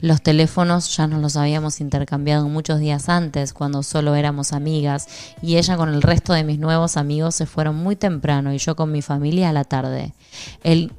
[0.03, 5.07] Los teléfonos ya nos los habíamos intercambiado muchos días antes, cuando solo éramos amigas,
[5.41, 8.75] y ella con el resto de mis nuevos amigos se fueron muy temprano y yo
[8.75, 10.13] con mi familia a la tarde.
[10.61, 10.91] El,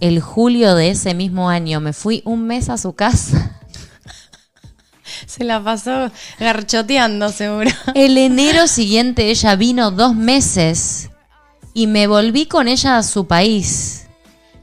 [0.00, 3.58] el julio de ese mismo año me fui un mes a su casa.
[5.26, 7.70] Se la pasó garchoteando, seguro.
[7.94, 11.08] El enero siguiente ella vino dos meses
[11.72, 14.01] y me volví con ella a su país.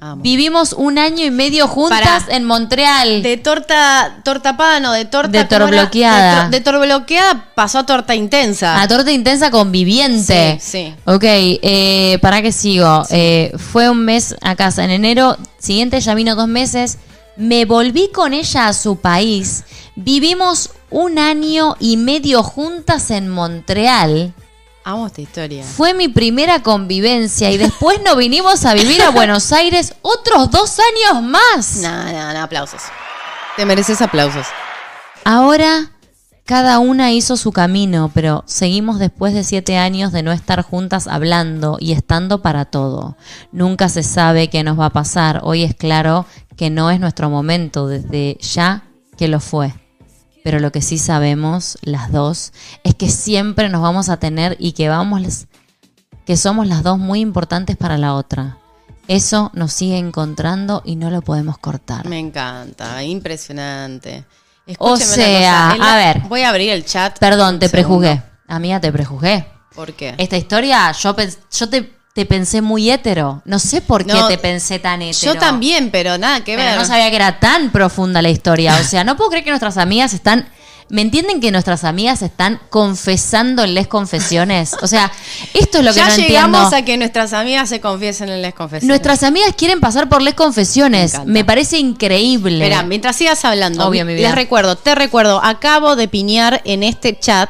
[0.02, 0.22] Amo.
[0.24, 2.26] Vivimos un año y medio juntas Pará.
[2.30, 3.22] en Montreal.
[3.22, 5.30] De torta, torta pana, no, de torta.
[5.30, 6.36] De torbloqueada.
[6.36, 8.82] De, tor- de torbloqueada pasó a torta intensa.
[8.82, 10.58] A torta intensa conviviente.
[10.62, 10.96] Sí, sí.
[11.06, 13.04] Ok, eh, ¿para qué sigo?
[13.10, 14.84] Eh, fue un mes a casa.
[14.86, 16.98] En enero siguiente ella vino dos meses.
[17.36, 19.64] Me volví con ella a su país.
[19.96, 24.34] Vivimos un año y medio juntas en Montreal.
[24.84, 25.64] Amo esta historia.
[25.64, 30.78] Fue mi primera convivencia y después nos vinimos a vivir a Buenos Aires otros dos
[30.80, 31.78] años más.
[31.82, 32.82] No, no, no, aplausos.
[33.56, 34.48] Te mereces aplausos.
[35.26, 35.92] Ahora
[36.50, 41.08] cada una hizo su camino, pero seguimos después de siete años de no estar juntas
[41.08, 43.18] hablando y estando para todo.
[43.52, 45.42] Nunca se sabe qué nos va a pasar.
[45.44, 46.26] Hoy es claro
[46.58, 48.84] que no es nuestro momento, desde ya
[49.16, 49.76] que lo fue.
[50.44, 54.72] Pero lo que sí sabemos, las dos, es que siempre nos vamos a tener y
[54.72, 55.48] que vamos,
[56.26, 58.58] que somos las dos muy importantes para la otra.
[59.08, 62.08] Eso nos sigue encontrando y no lo podemos cortar.
[62.08, 64.26] Me encanta, impresionante.
[64.78, 66.20] O Escúcheme una sea, cosa, a ver.
[66.30, 67.18] Voy a abrir el chat.
[67.18, 68.00] Perdón, te segundo.
[68.02, 68.24] prejuzgué.
[68.48, 69.48] Amiga, te prejuzgué.
[69.74, 70.14] ¿Por qué?
[70.18, 71.16] Esta historia, yo,
[71.52, 73.42] yo te, te pensé muy hétero.
[73.46, 75.34] No sé por qué No, te pensé tan hétero.
[75.34, 76.78] Yo también, pero nada que Pero ver.
[76.80, 78.78] no sabía que era tan profunda la historia.
[78.80, 80.50] O sea, no puedo creer que nuestras amigas están.
[80.92, 84.76] ¿Me entienden que nuestras amigas están confesando en les confesiones?
[84.82, 85.12] O sea,
[85.54, 86.76] esto es lo que ya no llegamos entiendo.
[86.78, 88.88] a que nuestras amigas se confiesen en las confesiones.
[88.88, 91.20] Nuestras amigas quieren pasar por les confesiones.
[91.20, 91.26] Me.
[91.26, 92.64] Me, parece increíble.
[92.66, 94.30] Espera, mientras sigas hablando, Obvio, mi vida.
[94.30, 97.50] les recuerdo, te recuerdo, acabo de piñar en este chat,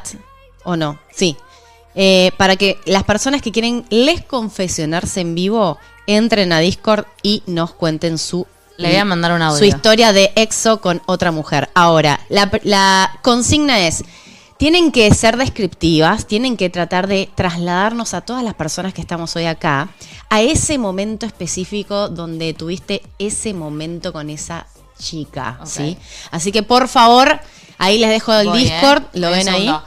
[0.65, 0.99] ¿o no?
[1.15, 1.37] Sí.
[1.95, 7.43] Eh, para que las personas que quieren les confesionarse en vivo entren a Discord y
[7.45, 8.45] nos cuenten su
[8.77, 9.57] Le voy a mandar un audio.
[9.57, 11.69] su historia de exo con otra mujer.
[11.73, 14.03] Ahora, la, la consigna es,
[14.57, 19.35] tienen que ser descriptivas, tienen que tratar de trasladarnos a todas las personas que estamos
[19.35, 19.89] hoy acá
[20.29, 25.59] a ese momento específico donde tuviste ese momento con esa chica.
[25.65, 25.97] ¿sí?
[26.31, 27.39] Así que por favor,
[27.77, 29.19] ahí les dejo el Voy, Discord, ¿eh?
[29.19, 29.65] ¿lo ven ahí?
[29.65, 29.83] segundo.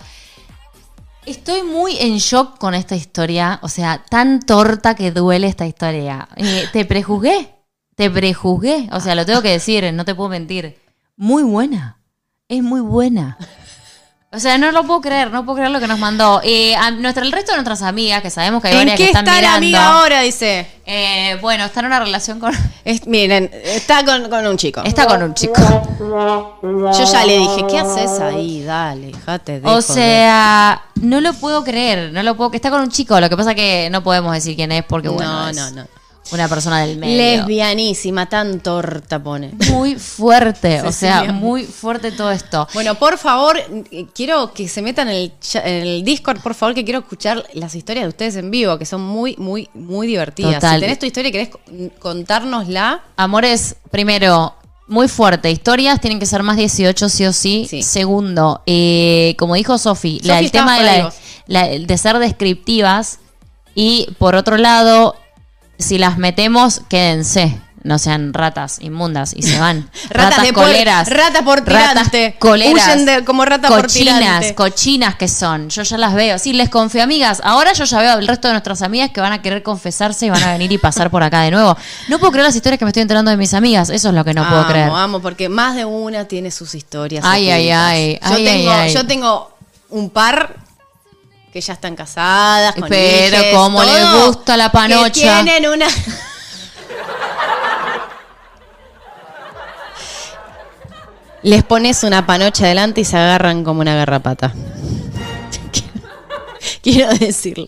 [1.24, 3.60] Estoy muy en shock con esta historia.
[3.62, 6.28] O sea, tan torta que duele esta historia.
[6.36, 7.48] Eh, te prejuzgué.
[7.94, 8.88] Te prejuzgué.
[8.92, 10.78] O sea, lo tengo que decir, no te puedo mentir.
[11.16, 12.00] Muy buena.
[12.48, 13.38] Es muy buena.
[14.34, 16.40] O sea, no lo puedo creer, no puedo creer lo que nos mandó.
[16.42, 19.02] Eh, a nuestra, el resto de nuestras amigas, que sabemos que hay ¿En varias qué
[19.04, 19.78] que están está la mirando.
[19.78, 20.20] amiga ahora?
[20.22, 20.66] Dice.
[20.86, 22.50] Eh, bueno, está en una relación con.
[22.84, 24.80] Es- miren, está con, con un chico.
[24.84, 25.60] Está con un chico.
[26.62, 28.62] Yo ya le dije, ¿qué haces ahí?
[28.64, 29.82] Dale, déjate de O joder".
[29.82, 33.54] sea, no lo puedo creer, no lo puedo está con un chico, lo que pasa
[33.54, 35.86] que no podemos decir quién es porque bueno, no, es no, no.
[36.30, 37.16] Una persona del medio.
[37.16, 39.52] Lesbianísima, tan torta pone.
[39.70, 42.66] Muy fuerte, o sea, muy fuerte todo esto.
[42.74, 43.58] Bueno, por favor,
[43.90, 47.00] eh, quiero que se metan en el, cha- en el Discord, por favor, que quiero
[47.00, 50.54] escuchar las historias de ustedes en vivo, que son muy, muy, muy divertidas.
[50.54, 50.76] Total.
[50.76, 51.60] Si tenés tu historia y querés co-
[51.98, 54.54] contárnosla, Amores, primero,
[54.88, 55.50] muy fuerte.
[55.50, 57.66] Historias tienen que ser más 18 sí o sí.
[57.68, 57.82] Sí.
[57.82, 61.04] Segundo, eh, como dijo Sofi, la- Sofi, el tema estabas de, por ahí la-
[61.68, 61.78] vos.
[61.80, 63.18] la- de ser descriptivas.
[63.74, 65.16] Y por otro lado,
[65.82, 67.60] si las metemos, quédense.
[67.84, 69.90] No sean ratas inmundas y se van.
[70.10, 72.28] Ratas de puer- rata por tirante.
[72.28, 72.86] Ratas coleras.
[72.86, 74.54] Huyen de- como rata por cochinas, tirante.
[74.54, 75.68] cochinas que son.
[75.68, 76.38] Yo ya las veo.
[76.38, 77.40] Sí, les confío, amigas.
[77.42, 80.30] Ahora yo ya veo al resto de nuestras amigas que van a querer confesarse y
[80.30, 81.76] van a venir y pasar por acá de nuevo.
[82.06, 83.90] No puedo creer las historias que me estoy enterando de mis amigas.
[83.90, 84.88] Eso es lo que no puedo creer.
[84.88, 87.24] Amo, porque más de una tiene sus historias.
[87.26, 87.90] Ay, ay, ocultas.
[87.90, 88.94] ay, Yo, ay, tengo, ay.
[88.94, 89.56] yo tengo
[89.90, 90.54] un par
[91.52, 92.74] que ya están casadas.
[92.74, 95.10] Con Pero hijes, cómo les todo, gusta la que panocha.
[95.44, 95.86] tienen una.
[101.42, 104.52] Les pones una panocha adelante y se agarran como una garrapata.
[106.82, 107.66] Quiero decirlo.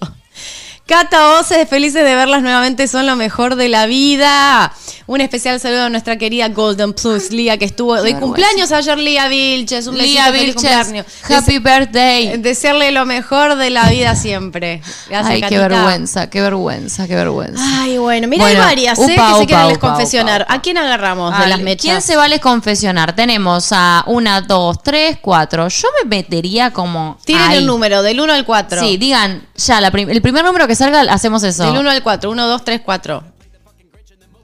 [0.87, 4.73] Cata Oces, felices de verlas nuevamente, son lo mejor de la vida.
[5.07, 9.29] Un especial saludo a nuestra querida Golden Plus, Lía, que estuvo de cumpleaños ayer, Lía
[9.29, 9.87] Vilches.
[9.87, 11.07] Un Lía besito, feliz Vilches, cumpleaños.
[11.31, 12.39] happy birthday.
[12.39, 14.81] Desearle lo mejor de la vida siempre.
[15.11, 17.63] Gracias, Ay, qué vergüenza, qué vergüenza, qué vergüenza.
[17.83, 19.03] Ay, bueno, mira, Bueno, hay varias, ¿eh?
[19.03, 20.47] upa, que se upa, quieren les confesionar.
[20.49, 21.83] ¿A quién agarramos de las mechas?
[21.85, 23.15] ¿Quién se vale confesionar?
[23.15, 25.69] Tenemos a una, dos, tres, cuatro.
[25.69, 27.19] Yo me metería como.
[27.27, 27.59] Tienen ahí.
[27.59, 28.81] un número, del 1 al 4.
[28.81, 31.65] Sí, digan, ya, la prim- el primer número que salga, hacemos eso.
[31.65, 32.31] Del 1 al 4.
[32.31, 33.34] 1, 2, 3, 4.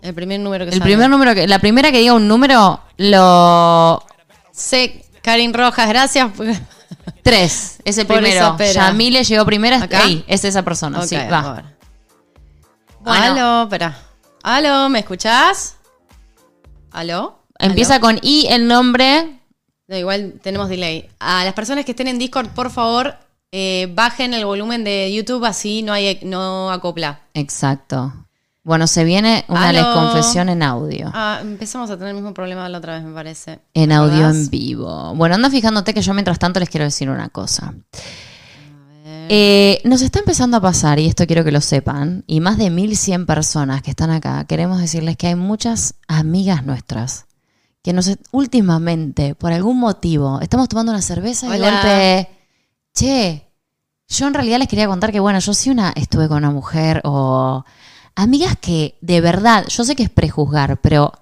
[0.03, 0.85] El primer número que el salga.
[0.85, 1.47] primer número que.
[1.47, 4.03] La primera que diga un número, lo.
[4.53, 5.05] C.
[5.23, 6.31] Karin Rojas, gracias.
[7.23, 7.79] Tres.
[7.85, 8.41] Es el Por primero.
[8.41, 8.73] esa pera.
[8.89, 9.77] Yamile llegó primero.
[9.77, 10.05] ¿Acá?
[10.05, 10.99] Ahí, es esa persona.
[11.01, 11.53] Ok, sí, a va.
[11.55, 11.65] ver.
[13.01, 13.25] Bueno.
[13.25, 13.97] Aló, espera.
[14.43, 15.77] Aló, ¿me escuchás?
[16.91, 17.43] ¿Aló?
[17.59, 18.03] Empieza ¿Aló?
[18.03, 19.39] con I el nombre.
[19.89, 21.09] No, igual tenemos delay.
[21.19, 23.17] A las personas que estén en Discord, por favor,
[23.53, 27.21] eh, bajen el volumen de YouTube, así no hay no acopla.
[27.35, 28.13] Exacto.
[28.71, 31.11] Bueno, se viene una les confesión en audio.
[31.13, 33.59] Ah, empezamos a tener el mismo problema de la otra vez, me parece.
[33.75, 34.37] En ¿Te audio acordás?
[34.37, 35.13] en vivo.
[35.17, 37.75] Bueno, anda fijándote que yo mientras tanto les quiero decir una cosa.
[39.29, 42.71] Eh, nos está empezando a pasar, y esto quiero que lo sepan, y más de
[42.71, 47.27] 1100 personas que están acá, queremos decirles que hay muchas amigas nuestras
[47.83, 52.29] que nos últimamente, por algún motivo, estamos tomando una cerveza y de golpe,
[52.95, 53.49] che,
[54.07, 57.01] yo en realidad les quería contar que, bueno, yo sí una estuve con una mujer
[57.03, 57.65] o
[58.15, 61.13] amigas que de verdad, yo sé que es prejuzgar, pero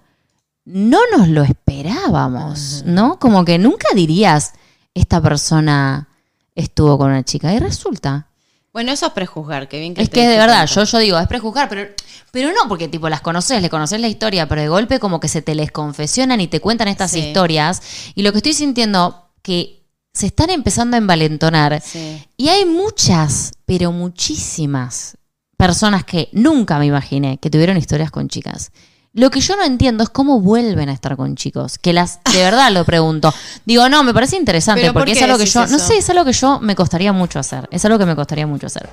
[0.64, 3.18] no nos lo esperábamos, ¿no?
[3.18, 4.52] Como que nunca dirías,
[4.94, 6.08] esta persona
[6.54, 8.26] estuvo con una chica y resulta.
[8.72, 11.18] Bueno, eso es prejuzgar, que bien que Es te que de verdad, yo, yo digo,
[11.18, 11.88] es prejuzgar, pero,
[12.32, 15.28] pero no porque tipo las conoces, le conoces la historia, pero de golpe como que
[15.28, 17.20] se te les confesionan y te cuentan estas Sí.
[17.20, 17.80] historias.
[18.14, 21.80] Y lo que estoy sintiendo que se están empezando a envalentonar.
[21.80, 22.22] Sí.
[22.36, 25.16] Y hay muchas, pero muchísimas
[25.58, 28.70] personas que nunca me imaginé que tuvieron historias con chicas.
[29.12, 31.78] Lo que yo no entiendo es cómo vuelven a estar con chicos.
[31.78, 33.34] Que las, de verdad lo pregunto.
[33.66, 36.08] Digo, no, me parece interesante ¿Pero por porque es algo que yo, no sé, es
[36.08, 37.68] algo que yo me costaría mucho hacer.
[37.72, 38.88] Es algo que me costaría mucho hacer.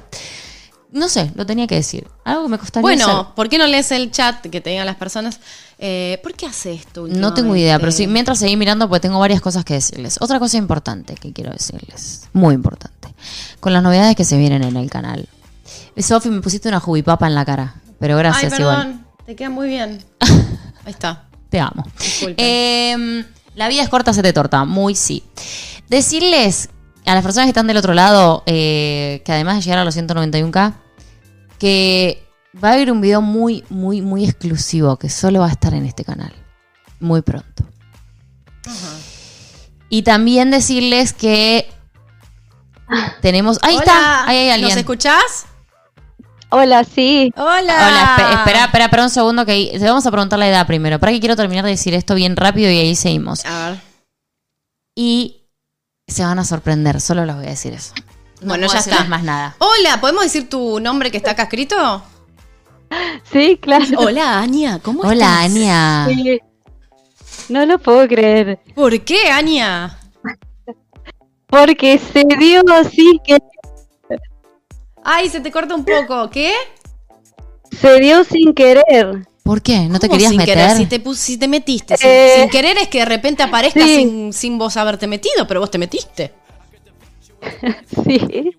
[0.92, 2.08] No sé, lo tenía que decir.
[2.24, 3.36] Algo que me costaría Bueno, hacer.
[3.36, 5.40] ¿por qué no lees el chat que te digan las personas?
[5.78, 7.06] eh, ¿Por qué hace esto?
[7.08, 10.18] No tengo idea, pero sí, mientras seguí mirando, pues tengo varias cosas que decirles.
[10.22, 13.14] Otra cosa importante que quiero decirles, muy importante,
[13.60, 15.28] con las novedades que se vienen en el canal.
[16.04, 18.78] Sofi, me pusiste una jubipapa en la cara, pero gracias Ay, igual.
[18.78, 20.04] perdón, te queda muy bien.
[20.86, 21.24] Ahí está.
[21.50, 21.84] Te amo.
[22.00, 22.36] Disculpen.
[22.38, 24.66] Eh, la vida es corta, se te torta.
[24.66, 25.24] Muy sí.
[25.88, 26.70] Decirles
[27.06, 29.96] a las personas que están del otro lado, eh, que además de llegar a los
[29.96, 30.74] 191k,
[31.60, 32.24] que
[32.62, 35.86] va a haber un video muy, muy, muy exclusivo que solo va a estar en
[35.86, 36.34] este canal.
[37.00, 37.64] Muy pronto.
[39.90, 41.70] Y también decirles que
[43.22, 43.60] tenemos.
[43.62, 44.28] Ahí Hola, está.
[44.28, 44.70] Ahí hay alguien.
[44.70, 45.46] ¿Nos escuchás?
[46.50, 47.34] Hola, sí.
[47.36, 47.54] Hola.
[47.60, 51.00] Hola, espe- espera, espera, espera un segundo que te vamos a preguntar la edad primero.
[51.00, 53.46] Para que quiero terminar de decir esto bien rápido y ahí seguimos.
[53.46, 53.80] A ver.
[54.96, 55.42] Y
[56.08, 57.94] se van a sorprender, solo les voy a decir eso.
[58.42, 59.04] No Bueno, ya está.
[59.06, 59.56] más nada.
[59.60, 62.04] Hola, ¿podemos decir tu nombre que está acá escrito?
[63.32, 63.86] Sí, claro.
[63.98, 65.46] Hola, Ania, ¿cómo Hola, estás?
[65.46, 66.06] Ania.
[66.08, 66.40] Sí.
[67.50, 68.60] No lo puedo creer.
[68.76, 69.98] ¿Por qué, Ania?
[71.48, 73.40] Porque se dio así que
[75.06, 76.30] Ay, se te corta un poco.
[76.30, 76.52] ¿Qué?
[77.80, 79.28] se dio sin querer.
[79.44, 79.82] ¿Por qué?
[79.88, 80.56] ¿No te ¿Cómo querías sin meter?
[80.58, 80.78] Querer?
[80.78, 81.96] Si te, pus- si te metiste.
[81.98, 83.96] Sin- Eh, sin, querer es que de repente aparezca sí.
[83.98, 86.34] sin, sin vos haberte metido, pero vos te metiste.
[88.04, 88.52] Sí.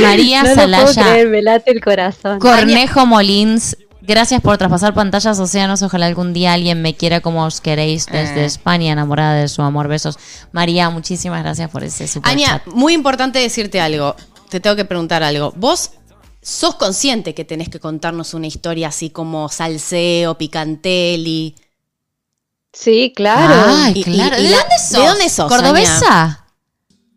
[0.00, 2.38] María no lo puedo Salaya creer, me late el corazón.
[2.38, 3.76] Cornejo Molins.
[4.00, 5.82] Gracias por traspasar pantallas océanos.
[5.82, 8.44] Ojalá algún día alguien me quiera como os queréis desde Eh.
[8.46, 9.88] España, enamorada de su amor.
[9.88, 10.18] Besos.
[10.52, 12.66] María, muchísimas gracias por ese super chat.
[12.66, 14.14] muy importante decirte algo.
[14.54, 15.52] Te tengo que preguntar algo.
[15.56, 15.90] ¿Vos
[16.40, 21.56] sos consciente que tenés que contarnos una historia así como salseo, picantelli?
[22.72, 23.52] Sí, claro.
[23.66, 24.38] Ay, Y- y- claro.
[24.38, 24.90] y ¿De la- dónde sos?
[25.00, 26.46] ¿de dónde sos, ¿Cordobesa?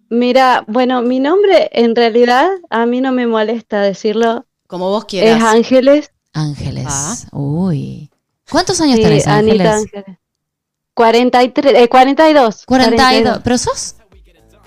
[0.09, 4.47] Mira, bueno, mi nombre en realidad a mí no me molesta decirlo.
[4.65, 5.43] Como vos Es quieras.
[5.43, 6.09] Ángeles.
[6.33, 6.87] Ángeles.
[6.89, 7.15] Ah.
[7.33, 8.09] Uy.
[8.49, 9.59] ¿Cuántos años Sí, tenés, Ángeles?
[9.67, 10.17] Anita Ángeles.
[10.95, 12.65] 43, eh, 42.
[12.65, 13.41] 42.
[13.43, 13.93] ¿Pero sos?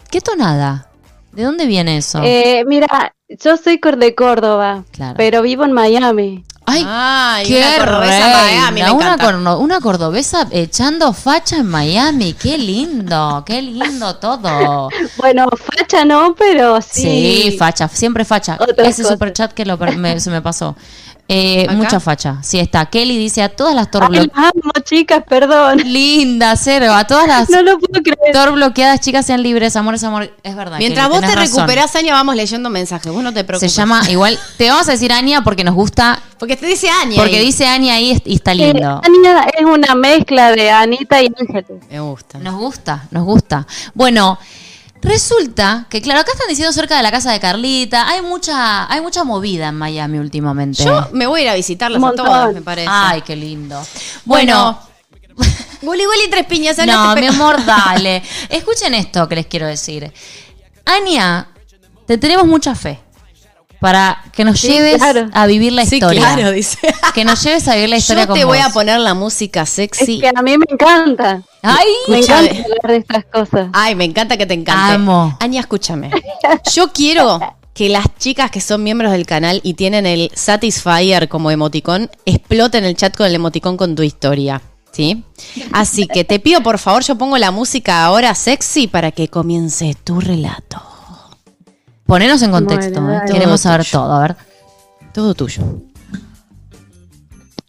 [0.09, 0.87] ¿Qué tonada?
[1.33, 2.21] ¿De dónde viene eso?
[2.25, 5.15] Eh, mira, yo soy cor- de Córdoba, Claro.
[5.17, 6.45] pero vivo en Miami.
[6.67, 11.67] Ay, Ay, qué una cordobesa reina, Miami, me una, corno- una cordobesa echando facha en
[11.67, 12.35] Miami.
[12.35, 14.89] Qué lindo, qué lindo todo.
[15.17, 17.51] Bueno, facha no, pero sí.
[17.51, 18.57] Sí, facha, siempre facha.
[18.61, 19.15] Otras Ese cosas.
[19.17, 20.77] superchat que lo, per- me- se me pasó.
[21.33, 22.39] Eh, mucha facha.
[22.43, 22.87] Sí, está.
[22.87, 24.21] Kelly dice a todas las Ay, torblo...
[24.21, 25.79] las amo, chicas, perdón.
[25.85, 26.93] Linda, cero.
[26.93, 28.33] A todas las No lo puedo creer.
[28.33, 29.77] tor bloqueadas, chicas, sean libres.
[29.77, 30.29] Amor es amor.
[30.43, 30.79] Es verdad.
[30.79, 31.57] Mientras Kelly, vos te razón.
[31.61, 33.13] recuperás, Aña, vamos leyendo mensajes.
[33.13, 33.77] Vos no te Se preocupes.
[33.77, 37.15] llama, igual, te vamos a decir Ania porque nos gusta, Porque te dice Aña.
[37.17, 37.47] porque ahí.
[37.47, 39.01] dice Ania ahí y está Eh, lindo.
[39.05, 41.67] Ania es una mezcla de Anita y Ángeles.
[41.89, 42.39] Me gusta.
[42.39, 43.67] Nos gusta, nos gusta.
[43.95, 44.37] Bueno,
[45.03, 49.01] resulta que, claro, acá están diciendo cerca de la casa de Carlita, hay mucha, hay
[49.01, 50.85] mucha movida en Miami últimamente.
[50.85, 52.89] Yo me voy a ir a visitarlas a todas, me parece.
[52.91, 53.81] Ay, qué lindo.
[54.25, 54.79] Bueno,
[55.83, 56.77] Guli Guli tres piñas.
[56.87, 58.23] No, mi amor, dale.
[58.49, 60.13] Escuchen esto que les quiero decir.
[60.85, 61.49] Ania,
[62.07, 63.01] te tenemos mucha fe
[63.81, 65.29] para que nos Sí, lleves claro.
[65.33, 66.21] a vivir la Sí, historia.
[66.21, 66.79] claro, dice.
[67.15, 69.63] Que nos lleves a vivir la historia Yo con te voy a poner la música
[69.63, 70.21] Es sexy.
[70.21, 71.43] que a mí me encanta.
[71.63, 72.49] Ay, Me Escúchame.
[72.51, 73.69] encanta hablar de estas cosas.
[73.73, 74.95] Ay, me encanta que te encante.
[74.95, 75.37] Amo.
[75.41, 76.11] Aña, escúchame.
[76.73, 77.41] Yo quiero
[77.75, 82.85] que las chicas que son miembros del canal y tienen el Satisfyer como emoticón exploten
[82.85, 84.61] el chat con el emoticón con tu historia.
[84.93, 85.23] ¿Sí?
[85.73, 89.95] Así que te pido, por favor, yo pongo la música ahora sexy para que comience
[90.03, 90.83] tu relato.
[92.11, 93.31] Ponenos en contexto, Bueno, ¿eh?
[93.31, 93.91] queremos saber tuyo.
[94.01, 94.37] todo, a ver.
[95.15, 95.63] Todo tuyo.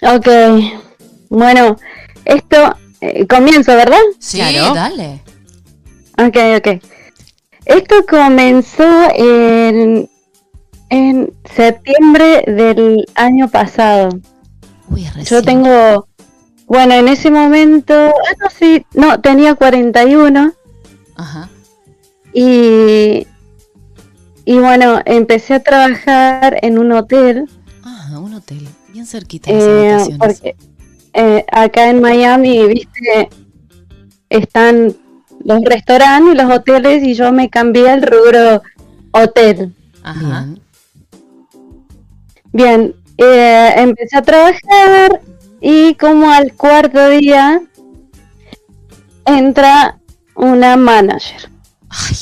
[0.01, 0.27] Ok.
[1.29, 1.77] Bueno,
[2.25, 3.99] esto eh, comienzo, ¿verdad?
[4.17, 4.73] Sí, Claro.
[4.73, 5.21] dale.
[6.17, 6.83] Ok, ok.
[7.65, 8.83] Esto comenzó
[9.13, 10.09] en,
[10.89, 14.09] en septiembre del año pasado.
[14.89, 16.07] Uy, Yo tengo,
[16.65, 20.51] bueno, en ese momento, ah, no, sí, no, tenía 41
[21.15, 21.47] Ajá.
[22.33, 23.27] y,
[24.45, 27.47] y bueno, empecé a trabajar en un hotel
[27.83, 28.67] Ah, un hotel.
[28.89, 30.17] Bien cerquita de las eh, habitaciones.
[30.19, 30.55] porque
[31.13, 33.29] eh, acá en Miami, viste,
[34.29, 34.95] están
[35.43, 38.61] los restaurantes y los hoteles y yo me cambié al rubro
[39.11, 39.73] hotel.
[40.03, 40.45] Ajá.
[40.45, 40.61] Bien.
[42.53, 45.21] Bien, eh, empecé a trabajar
[45.61, 47.61] y como al cuarto día
[49.25, 49.99] entra
[50.35, 51.49] una manager.
[51.89, 52.15] Ay,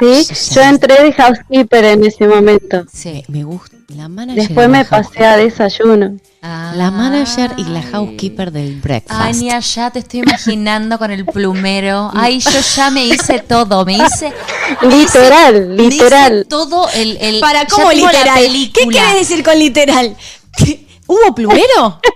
[0.00, 0.24] ¿sí?
[0.24, 2.84] sí, Yo entré de housekeeper en ese momento.
[2.92, 3.24] sí.
[3.28, 3.76] Me gusta.
[3.88, 4.44] La manager.
[4.46, 6.16] Después me pasé a desayuno.
[6.40, 9.20] La manager y la housekeeper del breakfast.
[9.20, 12.10] Ania, ya te estoy imaginando con el plumero.
[12.14, 13.84] Ay, yo ya me hice todo.
[13.84, 14.32] Me hice.
[14.80, 16.46] me hice- Literal, me hice literal.
[16.48, 17.18] todo el.
[17.20, 18.42] el Para, ¿cómo literal?
[18.72, 20.16] ¿Qué quieres decir con literal?
[21.06, 22.00] ¿Hubo plumero?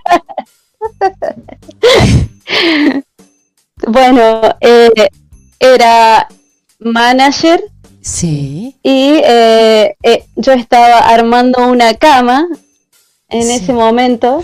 [3.87, 4.89] Bueno, eh,
[5.59, 6.27] era
[6.79, 7.61] manager
[8.01, 8.75] Sí.
[8.83, 12.47] y eh, eh, yo estaba armando una cama
[13.29, 13.51] en Sí.
[13.53, 14.43] ese momento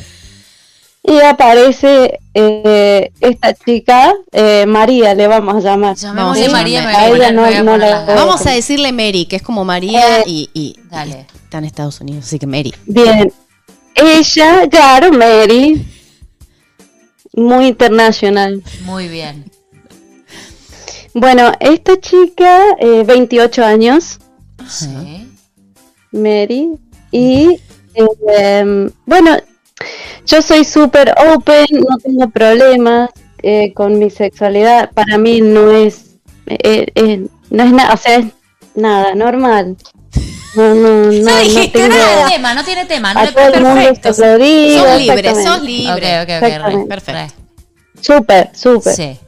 [1.03, 5.95] y aparece eh, esta chica, eh, María le vamos a llamar.
[5.95, 8.15] Llamémosle Vamos a María, ella no- no poner la- las gafas.
[8.25, 11.27] Vamos a decirle Mary, que es como María Eh, y, y- dale.
[11.43, 12.73] está en Estados Unidos, así que Mary.
[12.85, 13.31] Bien,
[13.95, 15.85] ella, claro, Mary,
[17.35, 18.63] muy internacional.
[18.85, 19.45] Muy bien.
[21.13, 24.19] Bueno, esta chica, eh, 28 años,
[24.67, 25.29] Sí.
[26.11, 26.71] Mary,
[27.11, 27.59] y
[27.95, 29.37] eh, bueno,
[30.25, 33.09] yo soy súper open, no tengo problemas
[33.41, 36.15] eh, con mi sexualidad, para mí no es,
[36.47, 38.25] eh, eh, no es nada, o sea, es
[38.75, 39.75] nada, normal.
[40.55, 41.89] No, no, no, no dijiste tengo...
[41.89, 42.15] No nada.
[42.15, 43.13] tiene tema, no tiene tema.
[43.13, 44.13] No A le todo el mundo perfecto.
[44.13, 46.21] Sos libre, sos libre.
[46.21, 46.87] Ok, ok, ok.
[46.87, 47.33] Perfecto.
[48.01, 48.95] Súper, súper.
[48.95, 49.19] Sí.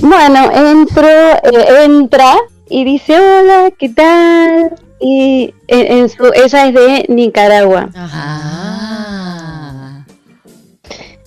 [0.00, 2.36] Bueno, entro, eh, entra
[2.68, 4.74] y dice, hola, ¿qué tal?
[5.00, 7.88] Y en, en su, ella es de Nicaragua.
[7.96, 9.18] Ah.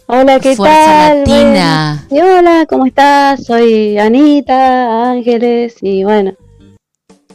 [0.08, 1.20] Hola, ¿qué Fuerza tal?
[1.20, 2.06] latina.
[2.10, 3.44] Bueno, y hola, ¿cómo estás?
[3.46, 6.34] Soy Anita Ángeles y bueno.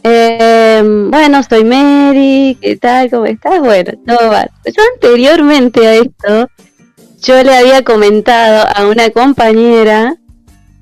[0.03, 3.09] Eh, bueno, soy Mary, ¿qué tal?
[3.11, 3.59] ¿Cómo estás?
[3.59, 4.47] Bueno, todo va.
[4.65, 6.49] Yo anteriormente a esto,
[7.21, 10.15] yo le había comentado a una compañera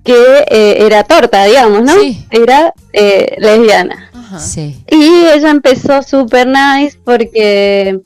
[0.06, 2.00] que eh, era torta, digamos, ¿no?
[2.00, 2.26] Sí.
[2.30, 4.10] Era eh, lesbiana.
[4.14, 4.40] Ajá.
[4.40, 4.78] Sí.
[4.90, 8.00] Y ella empezó super nice porque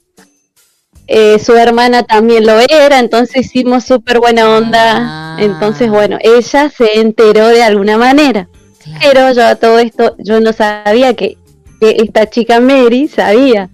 [1.08, 4.96] eh, su hermana también lo era, entonces hicimos súper buena onda.
[4.98, 5.38] Ah.
[5.40, 8.48] Entonces, bueno, ella se enteró de alguna manera.
[8.82, 9.00] Claro.
[9.02, 11.38] Pero yo a todo esto, yo no sabía que,
[11.82, 13.70] que esta chica Mary sabía.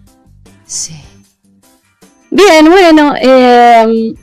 [0.65, 0.95] Sí.
[2.31, 4.15] Bien, bueno, eh,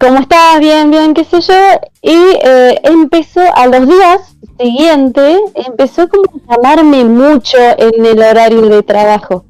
[0.00, 1.54] como estaba bien, bien, qué sé yo,
[2.02, 4.20] y eh, empezó a los días
[4.58, 9.44] siguientes, empezó como a llamarme mucho en el horario de trabajo.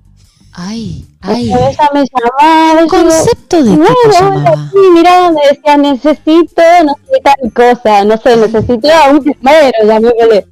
[0.53, 1.53] Ay, ay.
[1.53, 2.81] Ella me llamaba.
[2.83, 4.71] yo ¿Concepto de digo, bueno, bueno, llamaba?
[4.73, 9.79] sí, mirá, me decía, necesito, no sé, tal cosa, no sé, necesito a un primero,
[9.85, 10.47] llamémosle.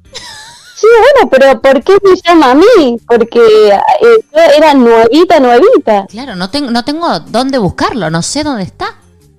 [0.75, 2.97] Sí, bueno, pero ¿por qué me llama a mí?
[3.07, 6.05] Porque eh, yo era nuevita, nuevita.
[6.07, 8.87] Claro, no, tengo no tengo dónde buscarlo, no sé dónde está.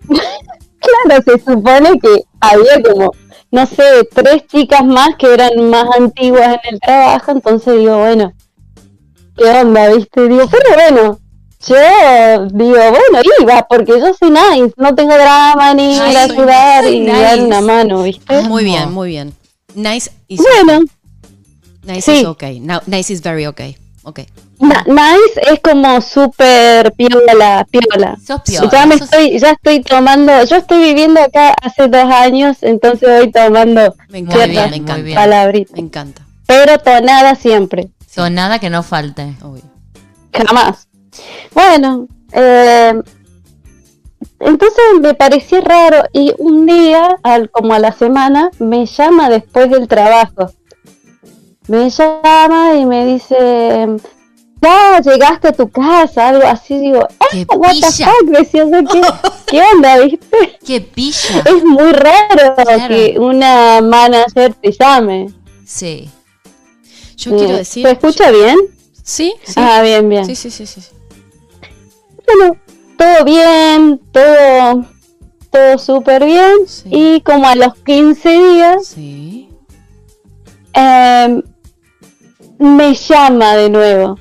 [0.06, 3.10] Claro, se supone que había como,
[3.50, 8.32] no sé, tres chicas más que eran más antiguas en el trabajo, entonces digo, bueno,
[9.36, 10.28] ¿qué onda, viste?
[10.28, 11.18] Digo, pero bueno,
[11.66, 16.22] yo digo, bueno, iba, porque yo soy nice, no tengo drama ni Ay, ir a
[16.24, 17.46] ayudar nice, y soy dar nice.
[17.46, 18.42] una mano, ¿viste?
[18.42, 19.34] Muy bien, muy bien.
[19.74, 20.84] Nice is Bueno,
[21.82, 22.20] nice sí.
[22.20, 22.60] is okay.
[22.60, 23.76] No, nice is very okay.
[24.04, 24.26] Okay.
[24.64, 28.16] Na- nice es como súper piola, piola.
[28.26, 32.04] Sos piola, ya me sos- estoy, ya estoy tomando, yo estoy viviendo acá hace dos
[32.10, 35.14] años, entonces voy tomando Me Muy encanta, bien, me encanta.
[35.14, 35.72] palabritas.
[35.74, 36.22] Me encanta.
[36.46, 39.34] pero tonada siempre, Son nada que no falte.
[39.42, 39.62] Obvio.
[40.32, 40.88] jamás.
[41.52, 42.94] Bueno, eh,
[44.40, 49.70] entonces me parecía raro y un día, al, como a la semana, me llama después
[49.70, 50.50] del trabajo.
[51.68, 53.86] Me llama y me dice,
[54.64, 58.06] ya llegaste a tu casa, algo así, digo, ¡Qué "Ah, what the pilla!
[58.10, 59.00] fuck, decía ¿qué,
[59.46, 60.58] ¿qué onda, viste?
[60.66, 61.42] ¡Qué pilla!
[61.44, 62.88] Es muy raro Claro.
[62.88, 65.26] que una manager te llame.
[65.66, 66.10] Sí.
[67.16, 67.86] Yo quiero Eh, decir.
[67.86, 68.58] ¿Se escucha bien?
[69.02, 69.52] Sí, sí.
[69.56, 70.24] Ah, bien, bien.
[70.24, 70.80] Sí, sí, sí, sí.
[70.80, 70.88] sí.
[72.26, 72.56] Bueno,
[72.96, 74.84] todo bien, todo,
[75.50, 76.66] todo súper bien.
[76.66, 76.88] Sí.
[76.90, 79.48] Y como a los 15 días, Sí.
[80.74, 81.42] eh,
[82.58, 84.18] me llama de nuevo.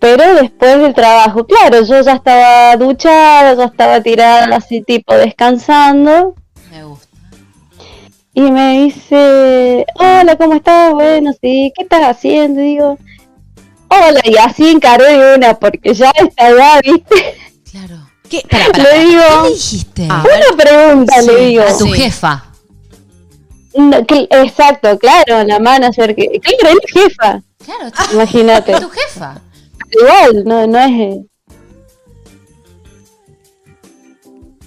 [0.00, 6.34] Pero después del trabajo, claro, yo ya estaba duchada, ya estaba tirada así tipo descansando.
[6.70, 7.06] Me gusta.
[8.32, 10.92] Y me dice, hola, ¿cómo estás?
[10.94, 12.60] Bueno, sí, ¿qué estás haciendo?
[12.62, 12.98] Y digo,
[13.88, 17.34] hola, y así encaré de una, porque ya a esta edad, ¿viste?
[17.70, 18.08] Claro.
[18.30, 18.42] ¿Qué?
[18.48, 18.92] Le pará.
[18.94, 20.08] digo, ¿Qué le dijiste?
[20.08, 20.24] Ah.
[20.24, 21.62] una pregunta, le digo.
[21.64, 21.92] a tu Sí.
[21.92, 22.44] jefa.
[23.74, 28.80] No, que- exacto, claro, la manager, que, claro, es jefa, Claro, imagínate.
[28.80, 29.34] tu jefa.
[29.92, 30.90] Igual, no, no es...
[30.92, 31.24] eh,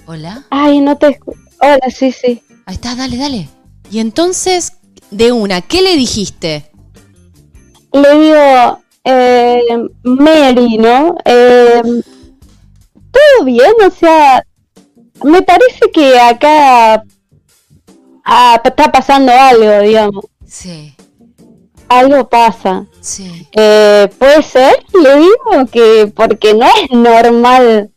[0.06, 0.44] Hola.
[0.50, 1.38] Ay, no te escucho.
[1.60, 2.42] Hola, sí, sí.
[2.66, 3.48] Ahí está, dale, dale.
[3.90, 4.74] Y entonces,
[5.10, 6.70] de una, ¿qué le dijiste?
[7.92, 9.62] Le digo, eh,
[10.02, 11.16] Mary, ¿no?
[11.24, 11.82] Eh,
[13.10, 14.44] Todo bien, o sea,
[15.22, 17.04] me parece que acá
[18.24, 20.24] ah, está pasando algo, digamos.
[20.46, 20.94] Sí,
[21.98, 22.86] Algo pasa.
[23.00, 23.46] sí.
[23.52, 27.90] Eh, Puede ser, le digo, que porque no es normal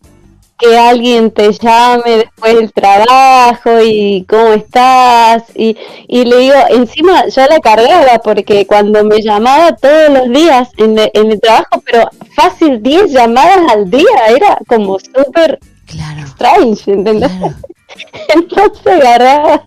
[0.60, 5.78] que alguien te llame después del trabajo y cómo estás y,
[6.08, 10.98] y le digo, encima yo la cargaba porque cuando me llamaba todos los días en,
[10.98, 16.22] el- en el trabajo, pero fácil 10 llamadas al día, era como súper Claro.
[16.26, 17.32] strange, ¿entendés?
[17.32, 17.54] Claro.
[18.36, 19.64] Entonces agarraba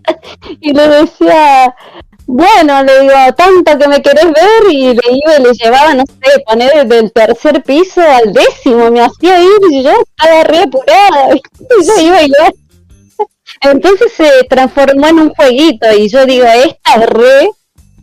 [0.59, 1.73] y le decía,
[2.33, 6.03] bueno, le digo, tanto que me querés ver y le iba y le llevaba, no
[6.05, 11.35] sé, poner del tercer piso al décimo, me hacía ir y yo estaba re apurada,
[11.35, 12.49] y yo iba y iba.
[13.61, 17.49] Entonces se transformó en un jueguito y yo digo, esta es re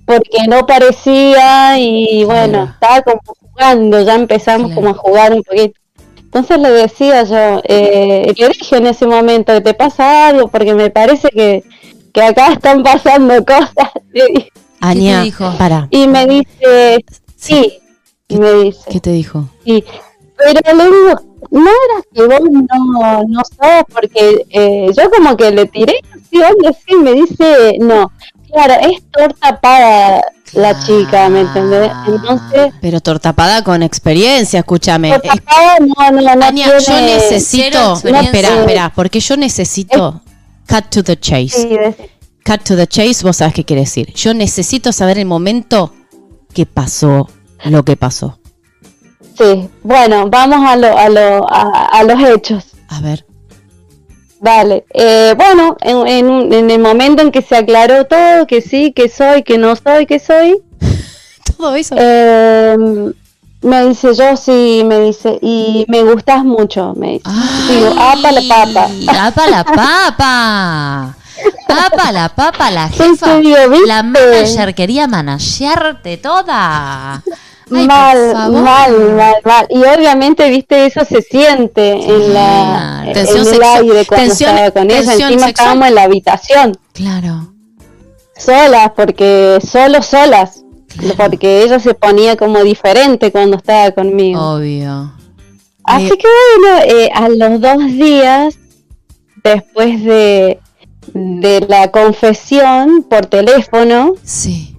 [0.04, 2.70] porque no parecía y bueno, Claro.
[2.74, 4.74] estaba como jugando, ya empezamos Claro.
[4.82, 5.78] como a jugar un poquito.
[6.18, 10.74] Entonces le decía yo, eh, le dije en ese momento que te pasa algo porque
[10.74, 11.64] me parece que,
[12.18, 13.90] que acá están pasando cosas.
[15.24, 15.52] Dijo?
[15.58, 15.86] para.
[15.90, 17.04] Y me dice,
[17.36, 17.78] sí,
[18.28, 19.48] ¿Qué- me dice, ¿Qué te dijo?
[19.64, 19.84] sí.
[20.36, 25.50] Pero le digo, no era que vos no, no sabes porque eh, yo como que
[25.50, 28.12] le tiré así, onda así, me dice, no,
[28.52, 30.20] claro, es torta para
[30.52, 31.90] la chica, ¿me entendés?
[32.06, 35.10] Entonces, Pero tortapada con experiencia, escúchame.
[35.18, 37.66] torta para no, no, no Aña, yo tiene- necesito.
[37.72, 38.30] cero experiencia.
[38.38, 40.20] Espera, espera, porque yo necesito.
[40.68, 41.56] Cut to the chase.
[41.56, 41.68] Sí,
[42.44, 44.12] Cut to the chase, vos sabés qué quiere decir.
[44.14, 45.92] Yo necesito saber el momento
[46.54, 47.28] que pasó
[47.64, 48.38] lo que pasó.
[49.36, 52.64] Sí, bueno, vamos a, lo, a, lo, a, a los hechos.
[52.88, 53.24] A ver.
[54.40, 59.08] Vale, eh, bueno, en, en, el momento en que se aclaró todo, que sí, que
[59.08, 60.62] soy, que no soy, que soy,
[61.56, 61.96] Todo eso.
[61.98, 62.76] eh,
[63.62, 67.28] me dice yo sí, me dice, y me gustas mucho, me dice.
[67.68, 68.88] Digo, apa la papa.
[69.26, 69.64] ¡Apa la
[70.18, 71.16] papa!
[71.66, 72.70] ¡Papa la papa!
[72.70, 73.40] La jefa.
[73.86, 77.22] La manager quería managearte toda.
[77.70, 79.66] Ay, mal, mal, mal, mal.
[79.68, 83.08] Y obviamente, viste, eso se siente en la Claro.
[83.08, 84.94] en Tensión el aire cuando tensión- estaba con ella.
[85.00, 85.48] tensión Encima sexual.
[85.50, 87.52] estábamos en la habitación, Claro.
[88.36, 90.62] solas, porque solo solas.
[91.16, 94.40] Porque ella se ponía como diferente cuando estaba conmigo.
[94.56, 95.12] Obvio.
[95.84, 96.28] Así Eh, que
[96.60, 98.58] bueno, eh, a los dos días,
[99.42, 100.58] después de,
[101.14, 104.76] de la confesión por teléfono, Sí.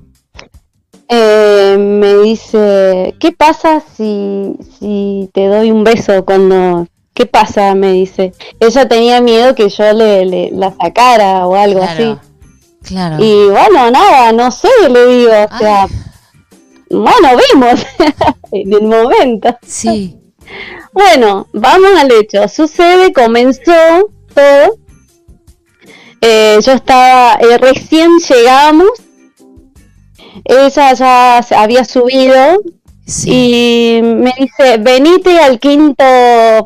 [1.07, 6.87] eh, me dice, ¿qué pasa si, si te doy un beso cuando...
[7.13, 7.75] ¿Qué pasa?
[7.75, 8.31] Me dice.
[8.61, 12.15] Ella tenía miedo que yo le, le- la sacara o algo así.
[12.89, 13.23] Claro.
[13.23, 15.89] Y bueno, nada, no sé, le digo, o sea, Ay.
[16.89, 17.85] bueno, vimos
[18.51, 19.57] en el momento.
[19.65, 20.15] Sí.
[20.91, 22.47] Bueno, vamos al hecho.
[22.47, 23.71] Sucede, comenzó
[24.33, 24.75] todo.
[26.21, 28.89] Eh, yo estaba, eh, recién llegamos.
[30.45, 32.35] Ella ya se había subido
[33.05, 33.29] Sí.
[33.99, 36.03] y me dice, venite al quinto,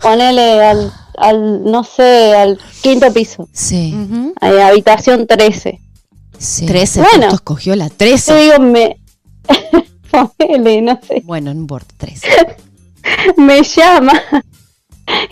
[0.01, 3.95] ponele al, al no sé, al quinto piso, Sí.
[4.41, 5.79] eh, habitación 13.
[6.37, 6.65] Sí.
[6.65, 7.33] 13, Bueno.
[7.33, 8.35] escogió la Yo 13.
[8.37, 8.97] digo, me,
[10.37, 11.21] ponele, no sé.
[11.23, 12.27] Bueno, no importa, 13.
[13.37, 14.13] me llama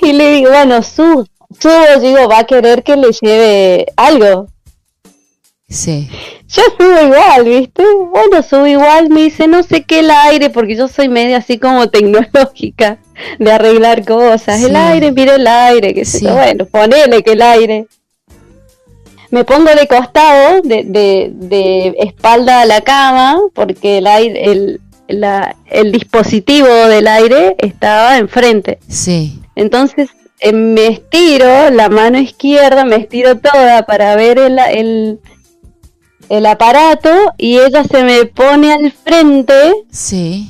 [0.02, 1.28] y le digo, bueno, su,
[1.60, 4.48] subo, digo, va a querer que le lleve algo.
[5.70, 6.10] Sí.
[6.50, 7.84] Yo subo igual, ¿viste?
[8.12, 11.58] Bueno, subo igual, me dice, no sé qué el aire, porque yo soy media así
[11.60, 13.00] como tecnológica
[13.40, 14.60] de arreglar cosas.
[14.60, 14.66] Sí.
[14.66, 16.26] El aire, mire el aire, que Sí.
[16.26, 16.34] yo.
[16.34, 17.88] Bueno, ponele que el aire.
[19.32, 24.82] Me pongo de costado, de, de, de espalda a la cama, porque el aire, el,
[25.08, 28.80] la- el dispositivo del aire estaba enfrente.
[28.88, 29.40] Sí.
[29.56, 30.10] Entonces
[30.42, 35.20] eh, me estiro la mano izquierda, me estiro toda para ver el, el,
[36.30, 39.54] el aparato y ella se me pone al frente
[39.92, 40.50] Sí.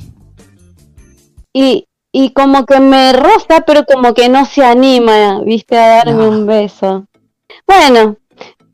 [1.54, 6.24] y, y como que me roza, pero como que no se anima, viste, a darme
[6.24, 6.30] No.
[6.30, 7.06] un beso.
[7.68, 8.18] Bueno,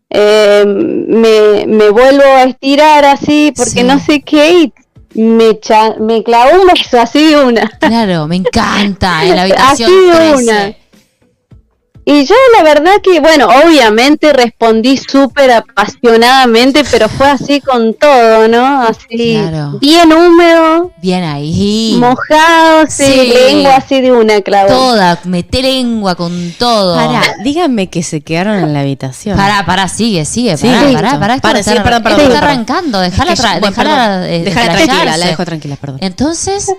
[0.09, 3.83] eh, me, me vuelvo a estirar así porque Sí.
[3.83, 4.73] no sé qué y
[5.19, 5.57] me,
[5.99, 7.67] me clavó un beso así una.
[7.79, 9.25] Claro, me encanta.
[9.25, 10.35] En la habitación Así de 13.
[10.35, 10.75] una.
[12.09, 18.47] Y yo la verdad que, bueno, obviamente respondí súper apasionadamente, pero fue así con todo,
[18.47, 18.83] ¿no?
[18.83, 19.77] Así, Claro.
[19.81, 21.97] bien húmedo, Bien ahí.
[21.99, 23.33] mojado, sí, Sí.
[23.33, 24.69] lengua así de una clavo.
[24.69, 26.95] Toda, meté lengua con todo.
[26.95, 29.35] Pará, díganme que se quedaron en la habitación.
[29.35, 32.37] Pará, pará, sigue, sigue, Sí, pará, pará, pará, esto sí, perdón, está perdón.
[32.37, 35.97] arrancando, dejala, Es que eh, Dejala tranquila, la dejo tranquila, perdón.
[36.01, 36.71] Entonces,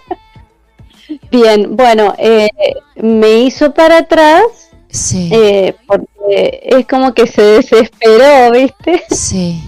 [1.30, 2.48] Bien, bueno, eh,
[2.96, 4.42] me hizo para atrás,
[4.90, 9.04] sí, eh, porque es como que se desesperó, ¿viste?
[9.10, 9.62] sí,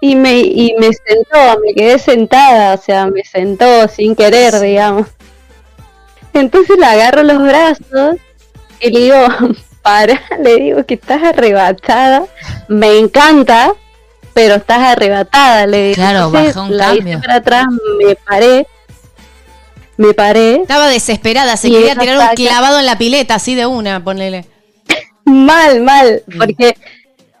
[0.00, 5.06] Y me, y me sentó, me quedé sentada, o sea, me sentó sin querer, digamos.
[6.32, 8.16] Entonces le agarro los brazos
[8.80, 9.16] y le digo,
[9.82, 12.24] para, le digo que estás arrebatada,
[12.68, 13.72] me encanta,
[14.34, 15.94] pero estás arrebatada, le digo.
[15.96, 17.20] Claro, Entonces, baja un la hice cambio.
[17.20, 17.66] para atrás,
[17.98, 18.66] me paré,
[20.00, 24.02] me paré, Estaba desesperada, se quería tirar un clavado en la pileta, así de una,
[24.02, 24.46] ponele.
[25.26, 26.74] mal, mal, porque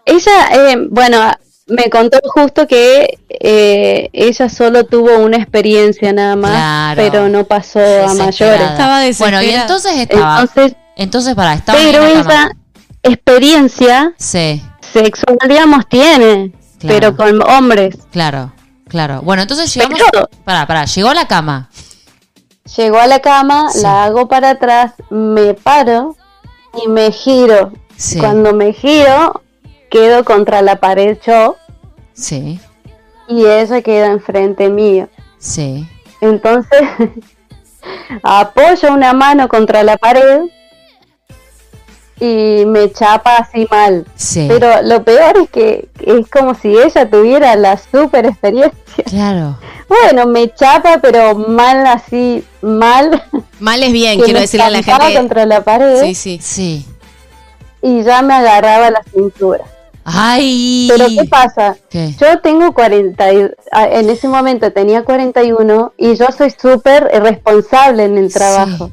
[0.04, 1.30] ella, eh, bueno,
[1.66, 6.96] me contó justo que eh, ella solo tuvo una experiencia nada más, Claro.
[6.96, 8.60] pero no pasó a mayores.
[8.60, 9.42] Estaba desesperada.
[9.42, 12.50] Bueno, y entonces estaba, Entonces, entonces para, estaba ahí pero en esa
[13.02, 16.94] experiencia Sí, sexual, digamos, tiene, Claro.
[16.94, 17.96] pero con hombres.
[18.12, 18.52] claro,
[18.88, 19.22] claro.
[19.22, 21.70] Bueno, entonces llegamos, Pero pará, pará, llegó a la cama.
[22.76, 23.82] Llegó a la cama, Sí.
[23.82, 26.16] la hago para atrás, me paro
[26.84, 27.72] y me giro.
[27.96, 29.42] Sí, Cuando me giro,
[29.90, 31.56] quedo contra la pared yo
[32.12, 32.60] sí,
[33.28, 35.08] y ella queda enfrente mío.
[35.38, 35.86] sí,
[36.20, 36.80] Entonces
[38.22, 40.42] apoyo una mano contra la pared
[42.20, 44.06] y me chapa así mal.
[44.14, 44.46] sí.
[44.48, 49.04] Pero lo peor es que es como si ella tuviera la super experiencia.
[49.06, 49.56] Claro,
[49.88, 53.22] Bueno, me chapa, pero mal así, mal.
[53.58, 55.14] Mal es bien, que quiero me decirle a la gente.
[55.16, 56.38] contra la pared Sí, sí.
[56.40, 56.86] sí.
[57.82, 59.64] y ya me agarraba la cintura.
[60.04, 60.86] Ay.
[60.90, 61.76] Pero ¿qué pasa?
[61.90, 62.14] ¿Qué?
[62.18, 68.04] Yo tengo 40, y- ah, en ese momento tenía 41 y yo soy súper responsable
[68.04, 68.90] en el trabajo.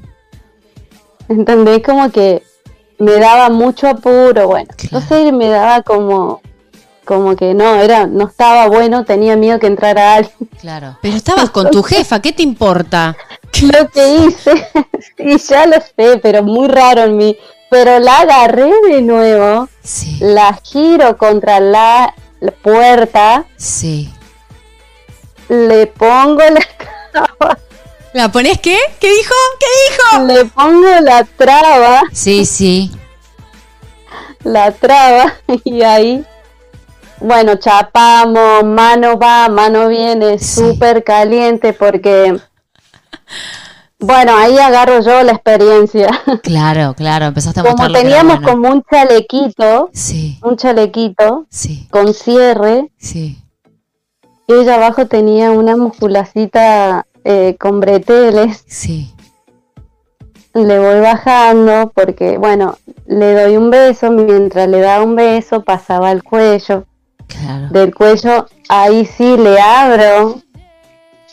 [1.30, 1.82] ¿Entendés?
[1.84, 2.44] Como que
[3.00, 4.70] me daba mucho apuro, bueno.
[4.76, 4.98] Claro.
[5.04, 6.42] Entonces me daba como,
[7.06, 10.50] como que no, era, no estaba bueno, tenía miedo que entrara alguien.
[10.60, 10.98] Claro.
[11.02, 13.16] Pero estabas con tu jefa, ¿qué te importa?
[13.62, 14.68] Lo que hice,
[15.18, 17.38] sí, ya lo sé, pero muy raro en mí.
[17.70, 24.10] Pero la agarré de nuevo, Sí, la giro contra la, la puerta, sí.
[25.50, 27.58] le pongo la.
[28.14, 28.78] ¿La pones qué?
[29.00, 29.34] ¿Qué dijo?
[29.60, 30.26] ¿Qué dijo?
[30.26, 32.92] Le pongo la traba, Sí, sí.
[34.44, 35.34] la traba,
[35.64, 36.26] y ahí,
[37.20, 40.62] bueno, chapamos, mano va, mano viene, Sí.
[40.62, 42.40] súper caliente porque,
[44.00, 46.08] bueno, ahí agarro yo la experiencia.
[46.44, 47.26] Claro, claro.
[47.26, 48.48] Empezaste a Como teníamos bueno.
[48.52, 53.38] como un chalequito, Sí, un chalequito sí, con cierre, sí.
[54.48, 58.64] ella abajo tenía una musculacita eh, con breteles.
[58.68, 59.14] Sí.
[60.54, 66.10] Le voy bajando porque, bueno, le doy un beso, mientras le daba un beso pasaba
[66.10, 66.86] al cuello.
[67.28, 67.68] Claro.
[67.72, 70.42] Del cuello, ahí sí le abro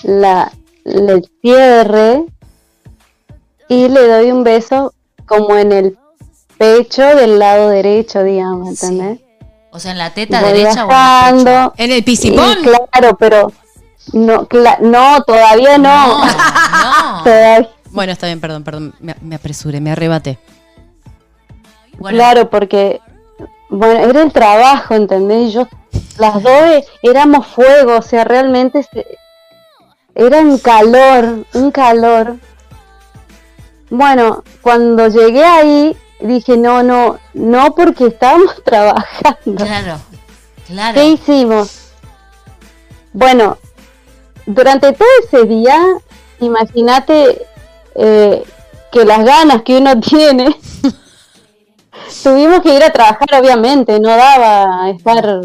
[0.02, 0.50] la,
[0.84, 2.24] el cierre
[3.68, 4.92] y le doy un beso
[5.26, 5.96] como en el
[6.58, 9.20] pecho del lado derecho, digamos, ¿entendés?
[9.70, 11.72] O sea, en la teta Voy derecha o en el pecho.
[11.76, 13.52] ¿En el y claro, pero
[14.12, 16.18] no, cla- no, todavía no.
[16.18, 16.24] No,
[17.16, 17.24] no.
[17.24, 18.94] Todavía- Bueno, está bien, perdón, perdón.
[19.00, 20.38] Me, me apresuré, me arrebaté.
[21.98, 23.00] Bueno, Claro, porque,
[23.70, 25.52] bueno, era el trabajo, ¿entendés?
[25.52, 25.68] Yo,
[26.18, 29.06] las dos éramos fuego, o sea, realmente se-
[30.14, 32.36] era un calor, un calor.
[33.90, 39.64] Bueno, cuando llegué ahí, dije, no, no, no, porque estábamos trabajando.
[39.64, 39.98] Claro,
[40.66, 40.94] claro.
[40.94, 41.90] ¿Qué hicimos?
[43.12, 43.58] Bueno,
[44.46, 45.78] durante todo ese día,
[46.40, 47.46] imagínate
[47.94, 48.42] eh,
[48.92, 50.56] que las ganas que uno tiene,
[52.22, 55.40] tuvimos que ir a trabajar, obviamente, no daba estar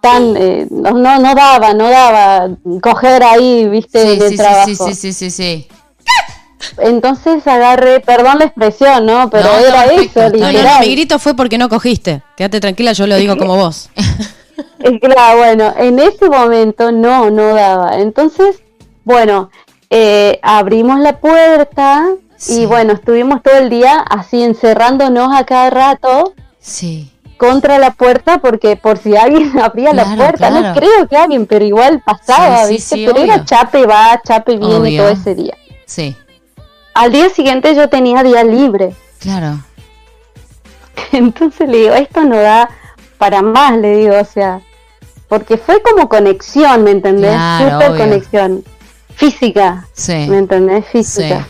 [0.00, 2.48] tan, eh, no, no, no daba, no daba
[2.82, 4.66] coger ahí, viste, Sí, de sí, trabajo.
[4.66, 5.68] sí, sí, sí, sí, sí.
[6.78, 9.28] Entonces agarré, perdón la expresión, ¿no?
[9.30, 10.64] Pero No, era eso, literal.
[10.64, 12.22] no, mi grito fue porque no cogiste.
[12.36, 13.90] Quédate tranquila, yo lo digo como vos.
[15.00, 17.98] Claro, bueno, en ese momento no, no daba.
[17.98, 18.62] Entonces,
[19.04, 19.50] bueno,
[19.90, 22.62] eh, abrimos la puerta Sí.
[22.62, 27.08] y bueno, estuvimos todo el día así encerrándonos a cada rato Sí.
[27.36, 30.80] contra la puerta porque por si alguien abría la Claro, puerta, no claro.
[30.80, 32.96] creo que alguien, pero igual pasaba, Sí, sí, ¿viste?
[32.96, 33.32] sí, pero obvio.
[33.34, 35.02] era chape va, chape viene Obvio.
[35.02, 35.56] todo ese día.
[35.86, 36.16] Sí.
[36.94, 38.94] Al día siguiente yo tenía día libre.
[39.20, 39.60] Claro.
[41.12, 42.68] Entonces le digo, esto no da
[43.22, 44.62] para más, le digo, o sea,
[45.28, 47.30] porque fue como conexión, ¿me entendés?
[47.30, 47.98] Claro, obvio.
[48.04, 48.64] conexión.
[49.14, 50.26] Física, Sí.
[50.28, 50.84] ¿me entendés?
[50.86, 51.46] Física.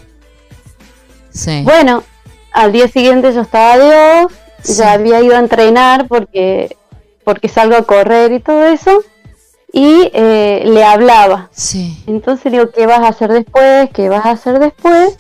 [1.30, 1.62] Sí.
[1.64, 2.02] Bueno,
[2.52, 4.74] al día siguiente yo estaba de off, Sí.
[4.74, 6.76] ya había ido a entrenar porque,
[7.24, 9.02] porque salgo a correr y todo eso,
[9.72, 11.48] y eh, le hablaba.
[11.52, 12.04] Sí.
[12.06, 13.88] Entonces le digo, ¿qué vas a hacer después?
[13.94, 15.16] ¿Qué vas a hacer después?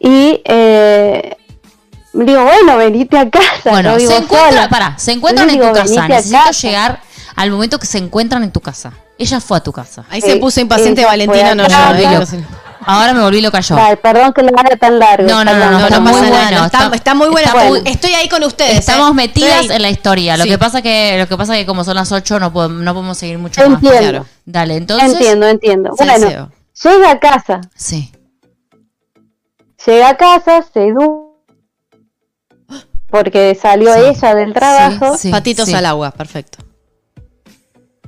[0.00, 1.37] Y eh,
[2.26, 3.70] digo, bueno, venite a casa.
[3.70, 4.68] Bueno, vivo se encuentran, sola.
[4.68, 6.08] pará, se encuentran en digo, tu casa.
[6.08, 6.50] Necesito casa.
[6.66, 7.00] llegar
[7.36, 8.92] al momento que se encuentran en tu casa.
[9.18, 10.04] Ella fue a tu casa.
[10.10, 11.74] Ahí se Eh, puso impaciente ella Valentina, no yo.
[11.96, 12.44] eh,
[12.86, 13.74] Ahora me volví loca yo.
[13.74, 15.28] Vale, perdón que lo haga tan largo.
[15.28, 16.58] No, no, no, No, no, está muy pasa nada, bueno,
[16.88, 17.52] no, está, muy buena.
[17.84, 18.78] estoy ahí con ustedes.
[18.78, 19.14] Estamos eh.
[19.14, 19.76] metidas Estoy ahí.
[19.76, 20.36] en la historia.
[20.36, 20.50] Lo Sí.
[20.50, 23.18] que pasa que lo que pasa que como son las 8 no podemos, no podemos
[23.18, 23.82] seguir mucho más.
[23.82, 23.98] Entiendo.
[24.10, 24.26] Claro.
[24.46, 25.12] Dale, entonces.
[25.12, 25.90] Entiendo, entiendo.
[25.98, 26.50] Bueno,
[26.82, 28.10] llega a casa, Sí.
[29.86, 31.27] llega a casa, se du
[33.10, 34.00] porque salió Sí.
[34.06, 35.16] ella del trabajo.
[35.16, 35.74] Sí, Patitos sí.
[35.74, 36.58] al agua, perfecto.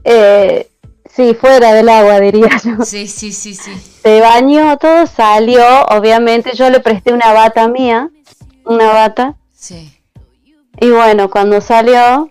[0.05, 0.69] Eh,
[1.15, 2.85] sí, fuera del agua, diría yo.
[2.85, 3.73] Sí, sí, sí, sí.
[4.03, 5.63] Se bañó todo, salió.
[5.91, 8.11] Obviamente yo le presté una bata mía,
[8.65, 9.37] una bata.
[9.55, 9.93] Sí.
[10.81, 12.31] Y bueno, cuando salió,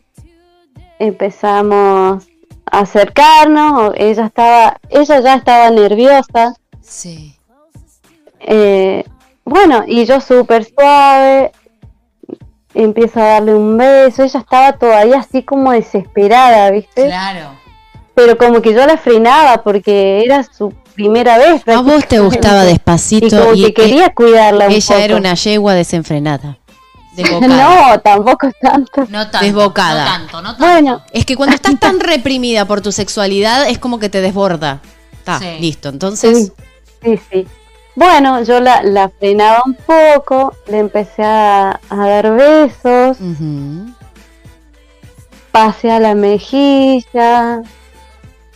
[0.98, 2.24] empezamos
[2.72, 3.94] a acercarnos.
[3.98, 6.56] Ella estaba, ella ya estaba nerviosa.
[6.82, 7.36] Sí.
[8.40, 9.04] Eh,
[9.46, 11.52] bueno, y yo súper suave,
[12.74, 14.24] empiezo a darle un beso.
[14.24, 17.06] Ella estaba todavía así como desesperada, ¿viste?
[17.06, 17.52] Claro.
[18.16, 21.66] Pero como que yo la frenaba porque era su primera vez.
[21.68, 25.34] A vos te gustaba Y despacito como y, que quería cuidarla un ella era una
[25.36, 26.58] yegua desenfrenada.
[27.14, 27.48] Desbocada.
[27.94, 29.06] No, tampoco tanto.
[29.10, 29.46] No tanto.
[29.46, 30.04] Desbocada.
[30.06, 30.66] No tanto, no tanto.
[30.66, 34.82] Bueno, Es que cuando estás tan reprimida por tu sexualidad es como que te desborda.
[35.14, 35.58] Está, Sí.
[35.60, 35.90] listo.
[35.90, 36.52] Entonces,
[37.02, 37.48] sí, sí, sí.
[38.00, 43.92] Bueno, yo la, la frenaba un poco, le empecé a, a dar besos, ujú.
[45.52, 47.62] pasé a la mejilla,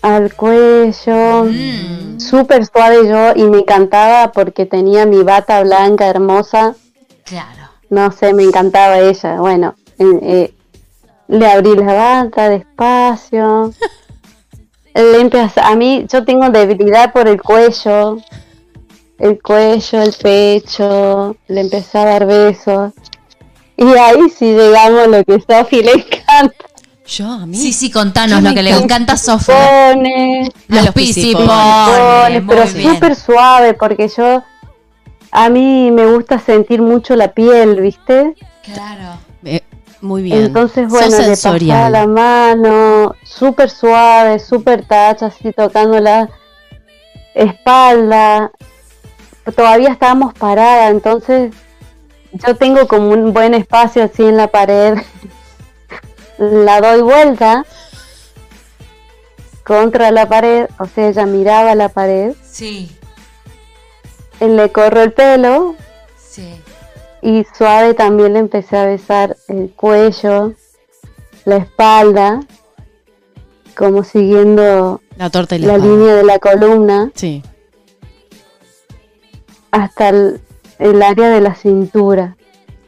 [0.02, 2.20] al cuello, Mm.
[2.22, 6.76] súper suave yo y me encantaba porque tenía mi bata blanca hermosa,
[7.26, 7.64] Claro.
[7.89, 9.39] no sé, me encantaba ella.
[9.41, 10.54] Bueno, eh, eh,
[11.28, 13.74] le abrí la bata despacio.
[14.96, 18.18] Le empecé, a mí yo tengo debilidad por el cuello,
[19.24, 22.92] el cuello, el pecho, le empecé a dar besos.
[23.78, 26.66] Y ahí sí llegamos a lo que Sofi le encanta.
[27.08, 27.56] Yo, a mí.
[27.56, 29.14] Sí, sí, contanos ¿Qué lo que le encanta?
[29.14, 29.96] a A
[30.68, 31.48] Los pisipones.
[31.48, 34.44] pone, pero súper suave, porque yo,
[35.32, 38.36] a mí me gusta sentir mucho la piel, ¿viste?
[38.62, 39.20] Claro.
[39.46, 39.62] Eh,
[40.02, 40.44] muy bien.
[40.44, 46.30] Entonces, bueno, le pasaba la mano, súper suave, súper touch, así tocando la
[47.34, 48.52] espalda.
[49.56, 51.54] Todavía estábamos paradas, entonces
[52.32, 54.98] yo tengo como un buen espacio así en la pared.
[56.38, 57.66] la doy vuelta
[59.64, 62.91] contra la pared, o sea, ella miraba la pared, Sí,
[64.41, 65.76] y le corro el pelo
[66.18, 66.54] sí.
[67.22, 70.54] y suave también le empecé a besar el cuello,
[71.46, 72.41] la espalda,
[73.78, 77.41] como siguiendo La torta y la, línea de la columna Sí.
[79.74, 80.40] Hasta el,
[80.80, 82.36] el área de la cintura,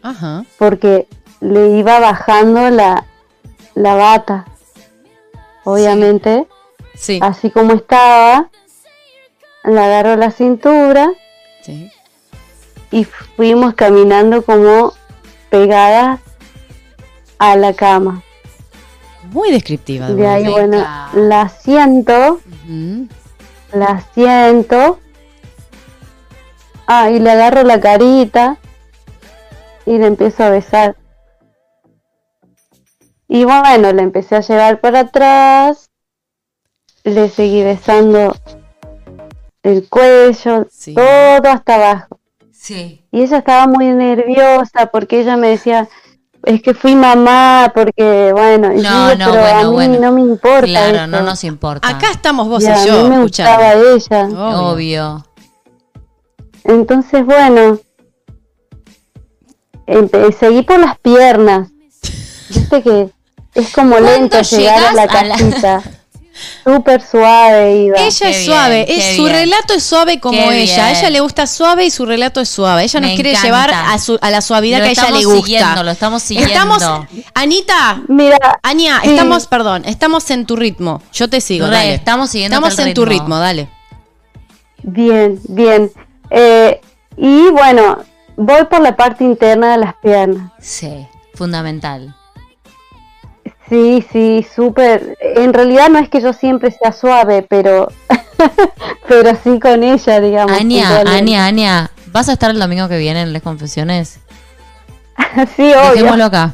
[0.04, 0.46] Ajá.
[0.60, 1.08] porque
[1.42, 3.06] le iba bajando la,
[3.74, 4.46] la bata,
[5.64, 6.48] obviamente,
[6.96, 7.20] Sí.
[7.22, 8.50] así como estaba,
[9.66, 11.12] le agarró la cintura
[11.64, 11.92] sí.
[12.92, 14.94] y fuimos caminando como
[15.50, 16.20] pegadas
[17.40, 18.22] a la cama.
[19.32, 20.08] Muy descriptiva.
[20.10, 21.10] De ahí, verdad.
[21.12, 22.40] bueno, la siento,
[23.74, 25.00] la siento.
[26.88, 28.58] Ah, y le agarro la carita
[29.86, 30.96] y le empiezo a besar.
[33.28, 35.90] Y bueno, le empecé a llevar para atrás,
[37.04, 38.36] le seguí besando
[39.64, 40.94] el cuello, Sí.
[40.94, 42.20] todo hasta abajo.
[42.52, 43.04] Sí.
[43.12, 45.88] Y ella estaba muy nerviosa porque ella me decía,
[46.44, 48.76] es que fui mamá, porque bueno, No,
[49.14, 50.00] yo, no, pero a bueno, mí bueno.
[50.00, 50.66] no me importa.
[50.68, 51.88] Claro, no nos importa.
[51.88, 53.52] Acá estamos vos Y y, a yo mí me escuchando.
[53.52, 54.26] gustaba ella.
[54.28, 54.70] Obvio.
[54.70, 55.26] Obvio.
[56.66, 57.80] Entonces, bueno,
[60.40, 61.70] seguí por las piernas.
[62.50, 63.10] Viste que
[63.56, 65.84] es como lento ¿Cuándo llegar a la casita.
[66.66, 67.98] Súper suave iba.
[67.98, 69.36] Ella Qué es bien, suave, es, su bien.
[69.36, 70.88] relato es suave como Qué ella.
[70.88, 72.84] A ella le gusta suave y su relato es suave.
[72.84, 73.48] Ella nos Me quiere encanta.
[73.48, 75.42] llevar a, su- a la suavidad Lo que a ella le gusta.
[75.46, 76.52] siguiendo, lo estamos siguiendo.
[76.54, 76.84] Estamos,
[77.36, 78.38] Anita, Mira,
[79.04, 79.12] Sí.
[79.12, 81.02] estamos, perdón, estamos en tu ritmo.
[81.14, 81.94] Yo te sigo, Re, dale.
[81.94, 83.70] estamos siguiendo Estamos el en tu ritmo, dale.
[84.84, 85.90] bien, bien.
[86.30, 86.82] Eh,
[87.18, 88.00] y bueno,
[88.36, 90.52] voy por la parte interna de las piernas.
[90.60, 92.16] Sí, fundamental.
[93.70, 95.18] Sí, sí, súper.
[95.20, 97.88] En realidad no es que yo siempre sea suave, pero
[99.08, 100.60] pero sí con ella, digamos.
[100.60, 101.00] Ania.
[101.08, 104.20] Ania, Ania, ¿vas a estar el domingo que viene en Les Confesiones?
[105.56, 105.92] sí, obvio.
[105.94, 106.54] Dejémoslo acá.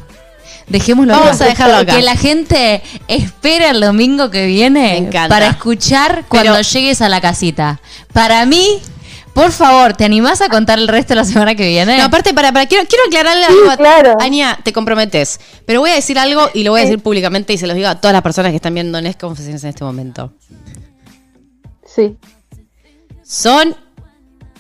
[0.68, 1.44] Dejémoslo Vamos acá.
[1.44, 1.96] a dejarlo acá.
[1.98, 7.20] Que la gente espere el domingo que viene para escuchar cuando Pero- llegues a la
[7.20, 7.82] casita.
[8.14, 8.80] Para mí,
[9.34, 11.98] por favor, ¿te animás a contar el resto la semana que viene?
[11.98, 14.18] No, aparte, para, para, quiero, quiero aclararle Sí, algo claro.
[14.20, 15.40] Aña, te comprometes.
[15.66, 17.88] Pero voy a decir algo y lo voy a decir públicamente y se los digo
[17.88, 20.34] a todas las personas que están viendo en Confesiones en este momento.
[21.86, 22.18] Sí.
[23.24, 23.76] Son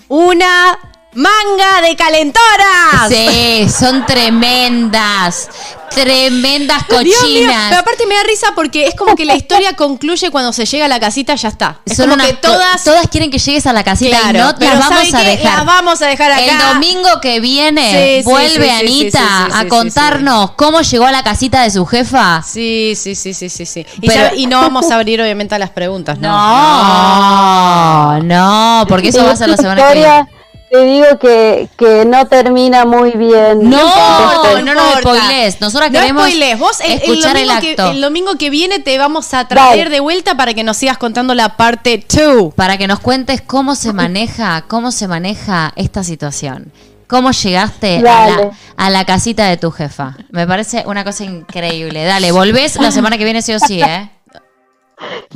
[0.07, 0.77] una
[1.13, 3.09] manga de calentoras.
[3.09, 5.49] Sí, son tremendas.
[5.93, 7.65] Tremendas Dios mío, cochinas.
[7.67, 10.85] pero aparte me da risa porque es como que la historia concluye cuando se llega
[10.85, 11.79] a la casita, ya está.
[11.85, 12.81] Es Son como unas que todas.
[12.85, 15.19] todas quieren que llegues a la casita Claro, y no pero las vamos ¿saben a
[15.19, 15.25] qué?
[15.37, 15.57] dejar.
[15.57, 16.41] Las vamos a dejar acá.
[16.45, 20.51] El domingo que viene Sí, vuelve sí, sí, Anita sí, sí, sí, a sí, contarnos
[20.51, 22.41] cómo llegó a la casita de su jefa.
[22.41, 23.85] Sí, sí, sí, sí, sí, sí.
[24.01, 26.29] Y, Pero- y no vamos a abrir obviamente a las preguntas, ¿no?
[26.29, 30.27] No, no, porque eso va a ser la semana que viene.
[30.71, 33.69] Te digo que, que no termina muy bien.
[33.69, 35.59] No, importa, no nos spoilees.
[35.59, 36.57] Nosotras No queremos spoilees.
[36.59, 37.91] Vos el, el escuchar el, domingo acto.
[37.91, 41.35] el domingo que viene te vamos a traer de vuelta para que nos sigas contando
[41.35, 42.53] la parte 2.
[42.53, 46.71] para que nos cuentes cómo se maneja, cómo se maneja esta situación.
[47.07, 50.15] ¿Cómo llegaste a la, a la casita de tu jefa?
[50.29, 52.05] Me parece una cosa increíble.
[52.05, 54.09] Dale, volvés la semana que viene sí o sí, ¿eh?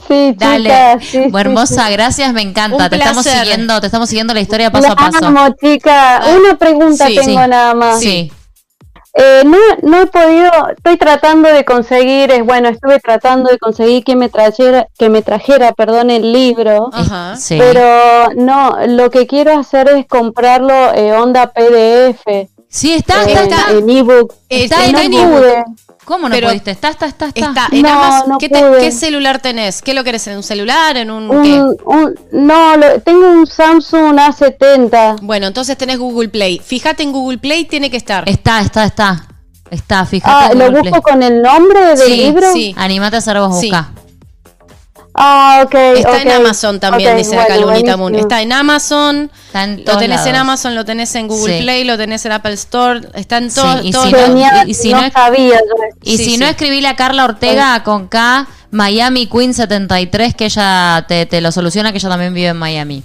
[0.08, 0.70] Sí, Dale.
[0.70, 1.94] chicas, sí, bueno, hermosa, sí.
[1.94, 2.84] gracias, me encanta.
[2.86, 5.26] Un te estamos siguiendo, te estamos siguiendo la historia paso a paso.
[5.26, 6.22] amo, chica.
[6.40, 7.48] Una pregunta sí, tengo sí.
[7.50, 8.00] nada más.
[8.00, 8.32] Sí.
[9.18, 14.04] Eh, no, no he podido, estoy tratando de conseguir, es bueno, estuve tratando de conseguir
[14.04, 17.38] que me trajera, que me trajera, perdón, el libro, Ajá.
[17.38, 17.58] Sí.
[17.58, 23.44] pero no, lo que quiero hacer es comprarlo eh, onda PDF, Sí, está, en, está,
[23.44, 23.72] está.
[23.72, 24.34] en ebook.
[24.50, 25.66] Está Y en no ebook.
[26.06, 26.72] ¿Cómo no pero- pudiste?
[26.72, 27.40] Está, está, está, está.
[27.50, 28.30] Está, en No, Amazon.
[28.30, 28.80] no ¿Qué, te- pude.
[28.80, 29.82] qué celular tenés?
[29.82, 30.26] ¿Qué lo querés?
[30.28, 30.96] ¿En un celular?
[30.98, 31.60] ¿En un qué?
[31.62, 35.18] Un, un- no, lo- tengo un Samsung A70.
[35.22, 36.62] Bueno, entonces tenés Google Play.
[36.64, 38.28] Fíjate en Google Play, tiene que estar.
[38.30, 39.26] Está, está, está.
[39.72, 40.32] Está, fíjate.
[40.32, 41.14] Ah, en ¿lo Google busco Play.
[41.14, 42.54] con el nombre del Sí, libro?
[42.54, 42.76] sí.
[42.78, 43.68] Animate a hacer vos Sí.
[43.72, 43.92] busca.
[45.18, 45.74] Ah, ok.
[45.74, 46.32] Está en.
[46.32, 48.16] Amazon también, dice acá bueno, Lunita Moon.
[48.16, 49.32] Está en Amazon.
[49.48, 50.36] Está en Lo tenés en.
[50.36, 51.64] Amazon, lo tenés en Google Sí.
[51.64, 53.02] Play, lo tenés en Apple Store.
[53.14, 53.82] Está en todo.
[53.82, 55.60] Sí, y todo- si no- y si no, sabía.
[56.04, 56.38] Y Sí, si sí.
[56.38, 61.52] no, escribíle a Carla Ortega con K, Miami Queen 73, que ella te, te lo
[61.54, 63.02] soluciona, que ella también vive en Miami.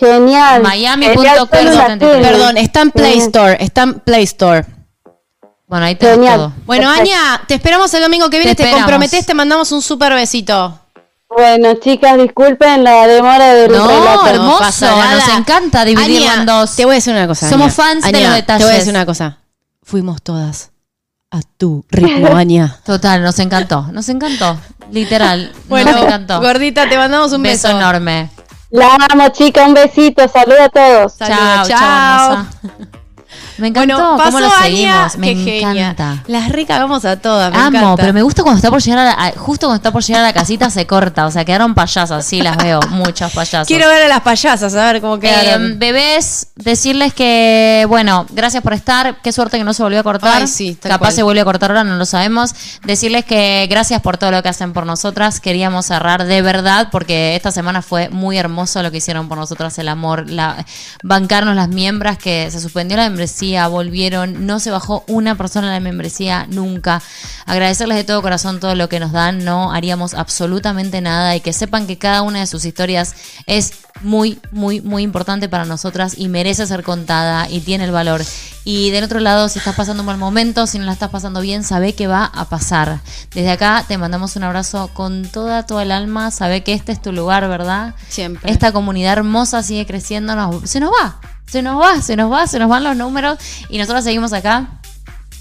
[0.00, 0.62] Genial.
[0.62, 2.12] Miami Genial, punto solo Queen la 73.
[2.22, 2.28] tiene.
[2.36, 3.18] Perdón, está en Play.
[3.18, 3.56] Store.
[3.60, 4.64] Está en Play Store.
[5.66, 6.36] Bueno, ahí tenés Genial.
[6.36, 6.52] todo.
[6.66, 7.12] Bueno, Perfecto.
[7.14, 8.52] Aña, te esperamos el domingo que viene.
[8.52, 8.84] Te Te, esperamos.
[8.90, 10.80] comprometés, te mandamos un súper besito.
[11.36, 14.26] Bueno, chicas, disculpen la demora del No, relato.
[14.26, 15.14] hermoso, pasa nada.
[15.16, 16.76] nos encanta dividirlo Aña, en dos.
[16.76, 17.48] Te voy a decir una cosa.
[17.50, 17.72] Somos Aña.
[17.74, 18.66] fans de los Te detalles.
[18.66, 19.38] voy a decir una cosa.
[19.82, 20.70] Fuimos todas
[21.30, 22.76] a tu ritmo, Aña.
[22.84, 24.58] Total, nos encantó, nos encantó.
[24.92, 26.40] Literal, Bueno, nos encantó.
[26.40, 27.78] gordita, te mandamos un beso beso.
[27.78, 28.30] enorme.
[28.70, 31.12] La amo, chicas, un besito, saludos a todos.
[31.14, 32.70] Saludos, chao, chao, chao.
[33.58, 35.16] Me encantó, Bueno, pasó cómo lo seguimos.
[35.18, 35.90] Me qué genia.
[35.90, 36.22] encanta.
[36.26, 37.96] Las recagamos a todas, me Amo, encanta.
[37.96, 40.26] pero me gusta cuando está por llegar a, la- justo cuando está por llegar a
[40.26, 43.66] la casita se corta, o sea, quedaron payasas, sí las veo, muchas payasas.
[43.68, 45.78] Quiero ver a las payasas, a ver cómo Eh, quedaron.
[45.78, 49.16] bebés, decirles que, bueno, gracias por estar.
[49.22, 50.42] Qué suerte que no se volvió a cortar.
[50.42, 51.12] Ay, sí, Capaz cual.
[51.12, 52.54] se vuelve a cortar ahora, no lo sabemos.
[52.84, 55.40] Decirles que gracias por todo lo que hacen por nosotras.
[55.40, 59.78] Queríamos cerrar de verdad porque esta semana fue muy hermoso lo que hicieron por nosotras,
[59.78, 60.64] el amor, la,
[61.02, 65.72] bancarnos las miembros que se suspendió la membresía, volvieron, no se bajó una persona en
[65.74, 67.02] la membresía nunca.
[67.46, 71.52] Agradecerles de todo corazón todo lo que nos dan, no haríamos absolutamente nada y que
[71.52, 73.14] sepan que cada una de sus historias
[73.46, 73.72] es
[74.02, 78.22] muy, muy, muy importante para nosotras y merece ser contada y tiene el valor.
[78.64, 81.40] Y del otro lado, si estás pasando un mal momento, si no la estás pasando
[81.40, 83.00] bien, sabe que va a pasar.
[83.34, 86.30] Desde acá te mandamos un abrazo con toda, toda el alma.
[86.30, 87.94] Sabe que este es tu lugar, ¿verdad?
[88.08, 88.50] Siempre.
[88.50, 90.34] Esta comunidad hermosa sigue creciendo.
[90.34, 93.38] nos- se nos va, se nos va, se nos va, se nos van los números
[93.68, 94.80] y nosotros seguimos acá.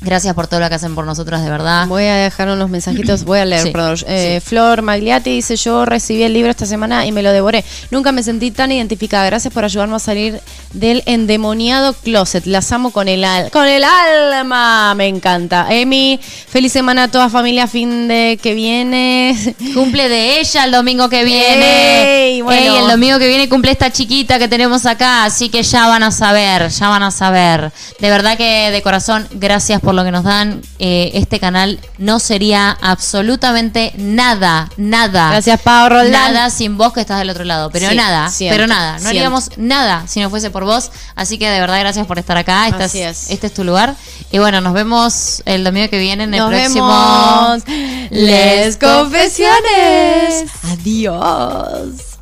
[0.01, 1.87] Gracias por todo lo que hacen por nosotras, de verdad.
[1.87, 3.97] Voy a dejar unos mensajitos, voy a leer, Sí, perdón.
[4.07, 4.49] Eh, sí.
[4.49, 7.63] Flor Magliati dice, yo recibí el libro esta semana y me lo devoré.
[7.89, 9.25] Nunca me sentí tan identificada.
[9.25, 10.41] Gracias por ayudarme a salir
[10.73, 12.45] del endemoniado closet.
[12.45, 14.93] Las amo con el, al con el alma.
[14.95, 15.67] Me encanta.
[15.69, 19.55] Emi, feliz semana a toda familia fin de que viene.
[19.73, 22.25] Cumple de ella el domingo que viene.
[22.25, 22.61] Ey, bueno.
[22.61, 26.03] Ey, el domingo que viene cumple esta chiquita que tenemos acá, así que ya van
[26.03, 27.71] a saber, ya van a saber.
[27.99, 30.59] De verdad que de corazón, gracias por lo que nos dan.
[30.79, 35.29] Eh, este canal no sería absolutamente nada, nada.
[35.29, 36.33] Gracias, Pau Roldán.
[36.33, 37.69] Nada sin vos que estás del otro lado.
[37.69, 38.93] Pero Sí, nada, siempre, pero nada.
[38.93, 39.19] No siempre.
[39.19, 40.89] haríamos nada si no fuese por vos.
[41.15, 42.67] Así que de verdad, gracias por estar acá.
[42.69, 43.29] Este, Así es, es.
[43.31, 43.93] este es tu lugar.
[44.31, 46.87] Y bueno, nos vemos el domingo que viene en el Nos próximo.
[46.87, 47.63] vemos.
[48.09, 50.45] Les confesiones.
[50.71, 52.12] Adiós.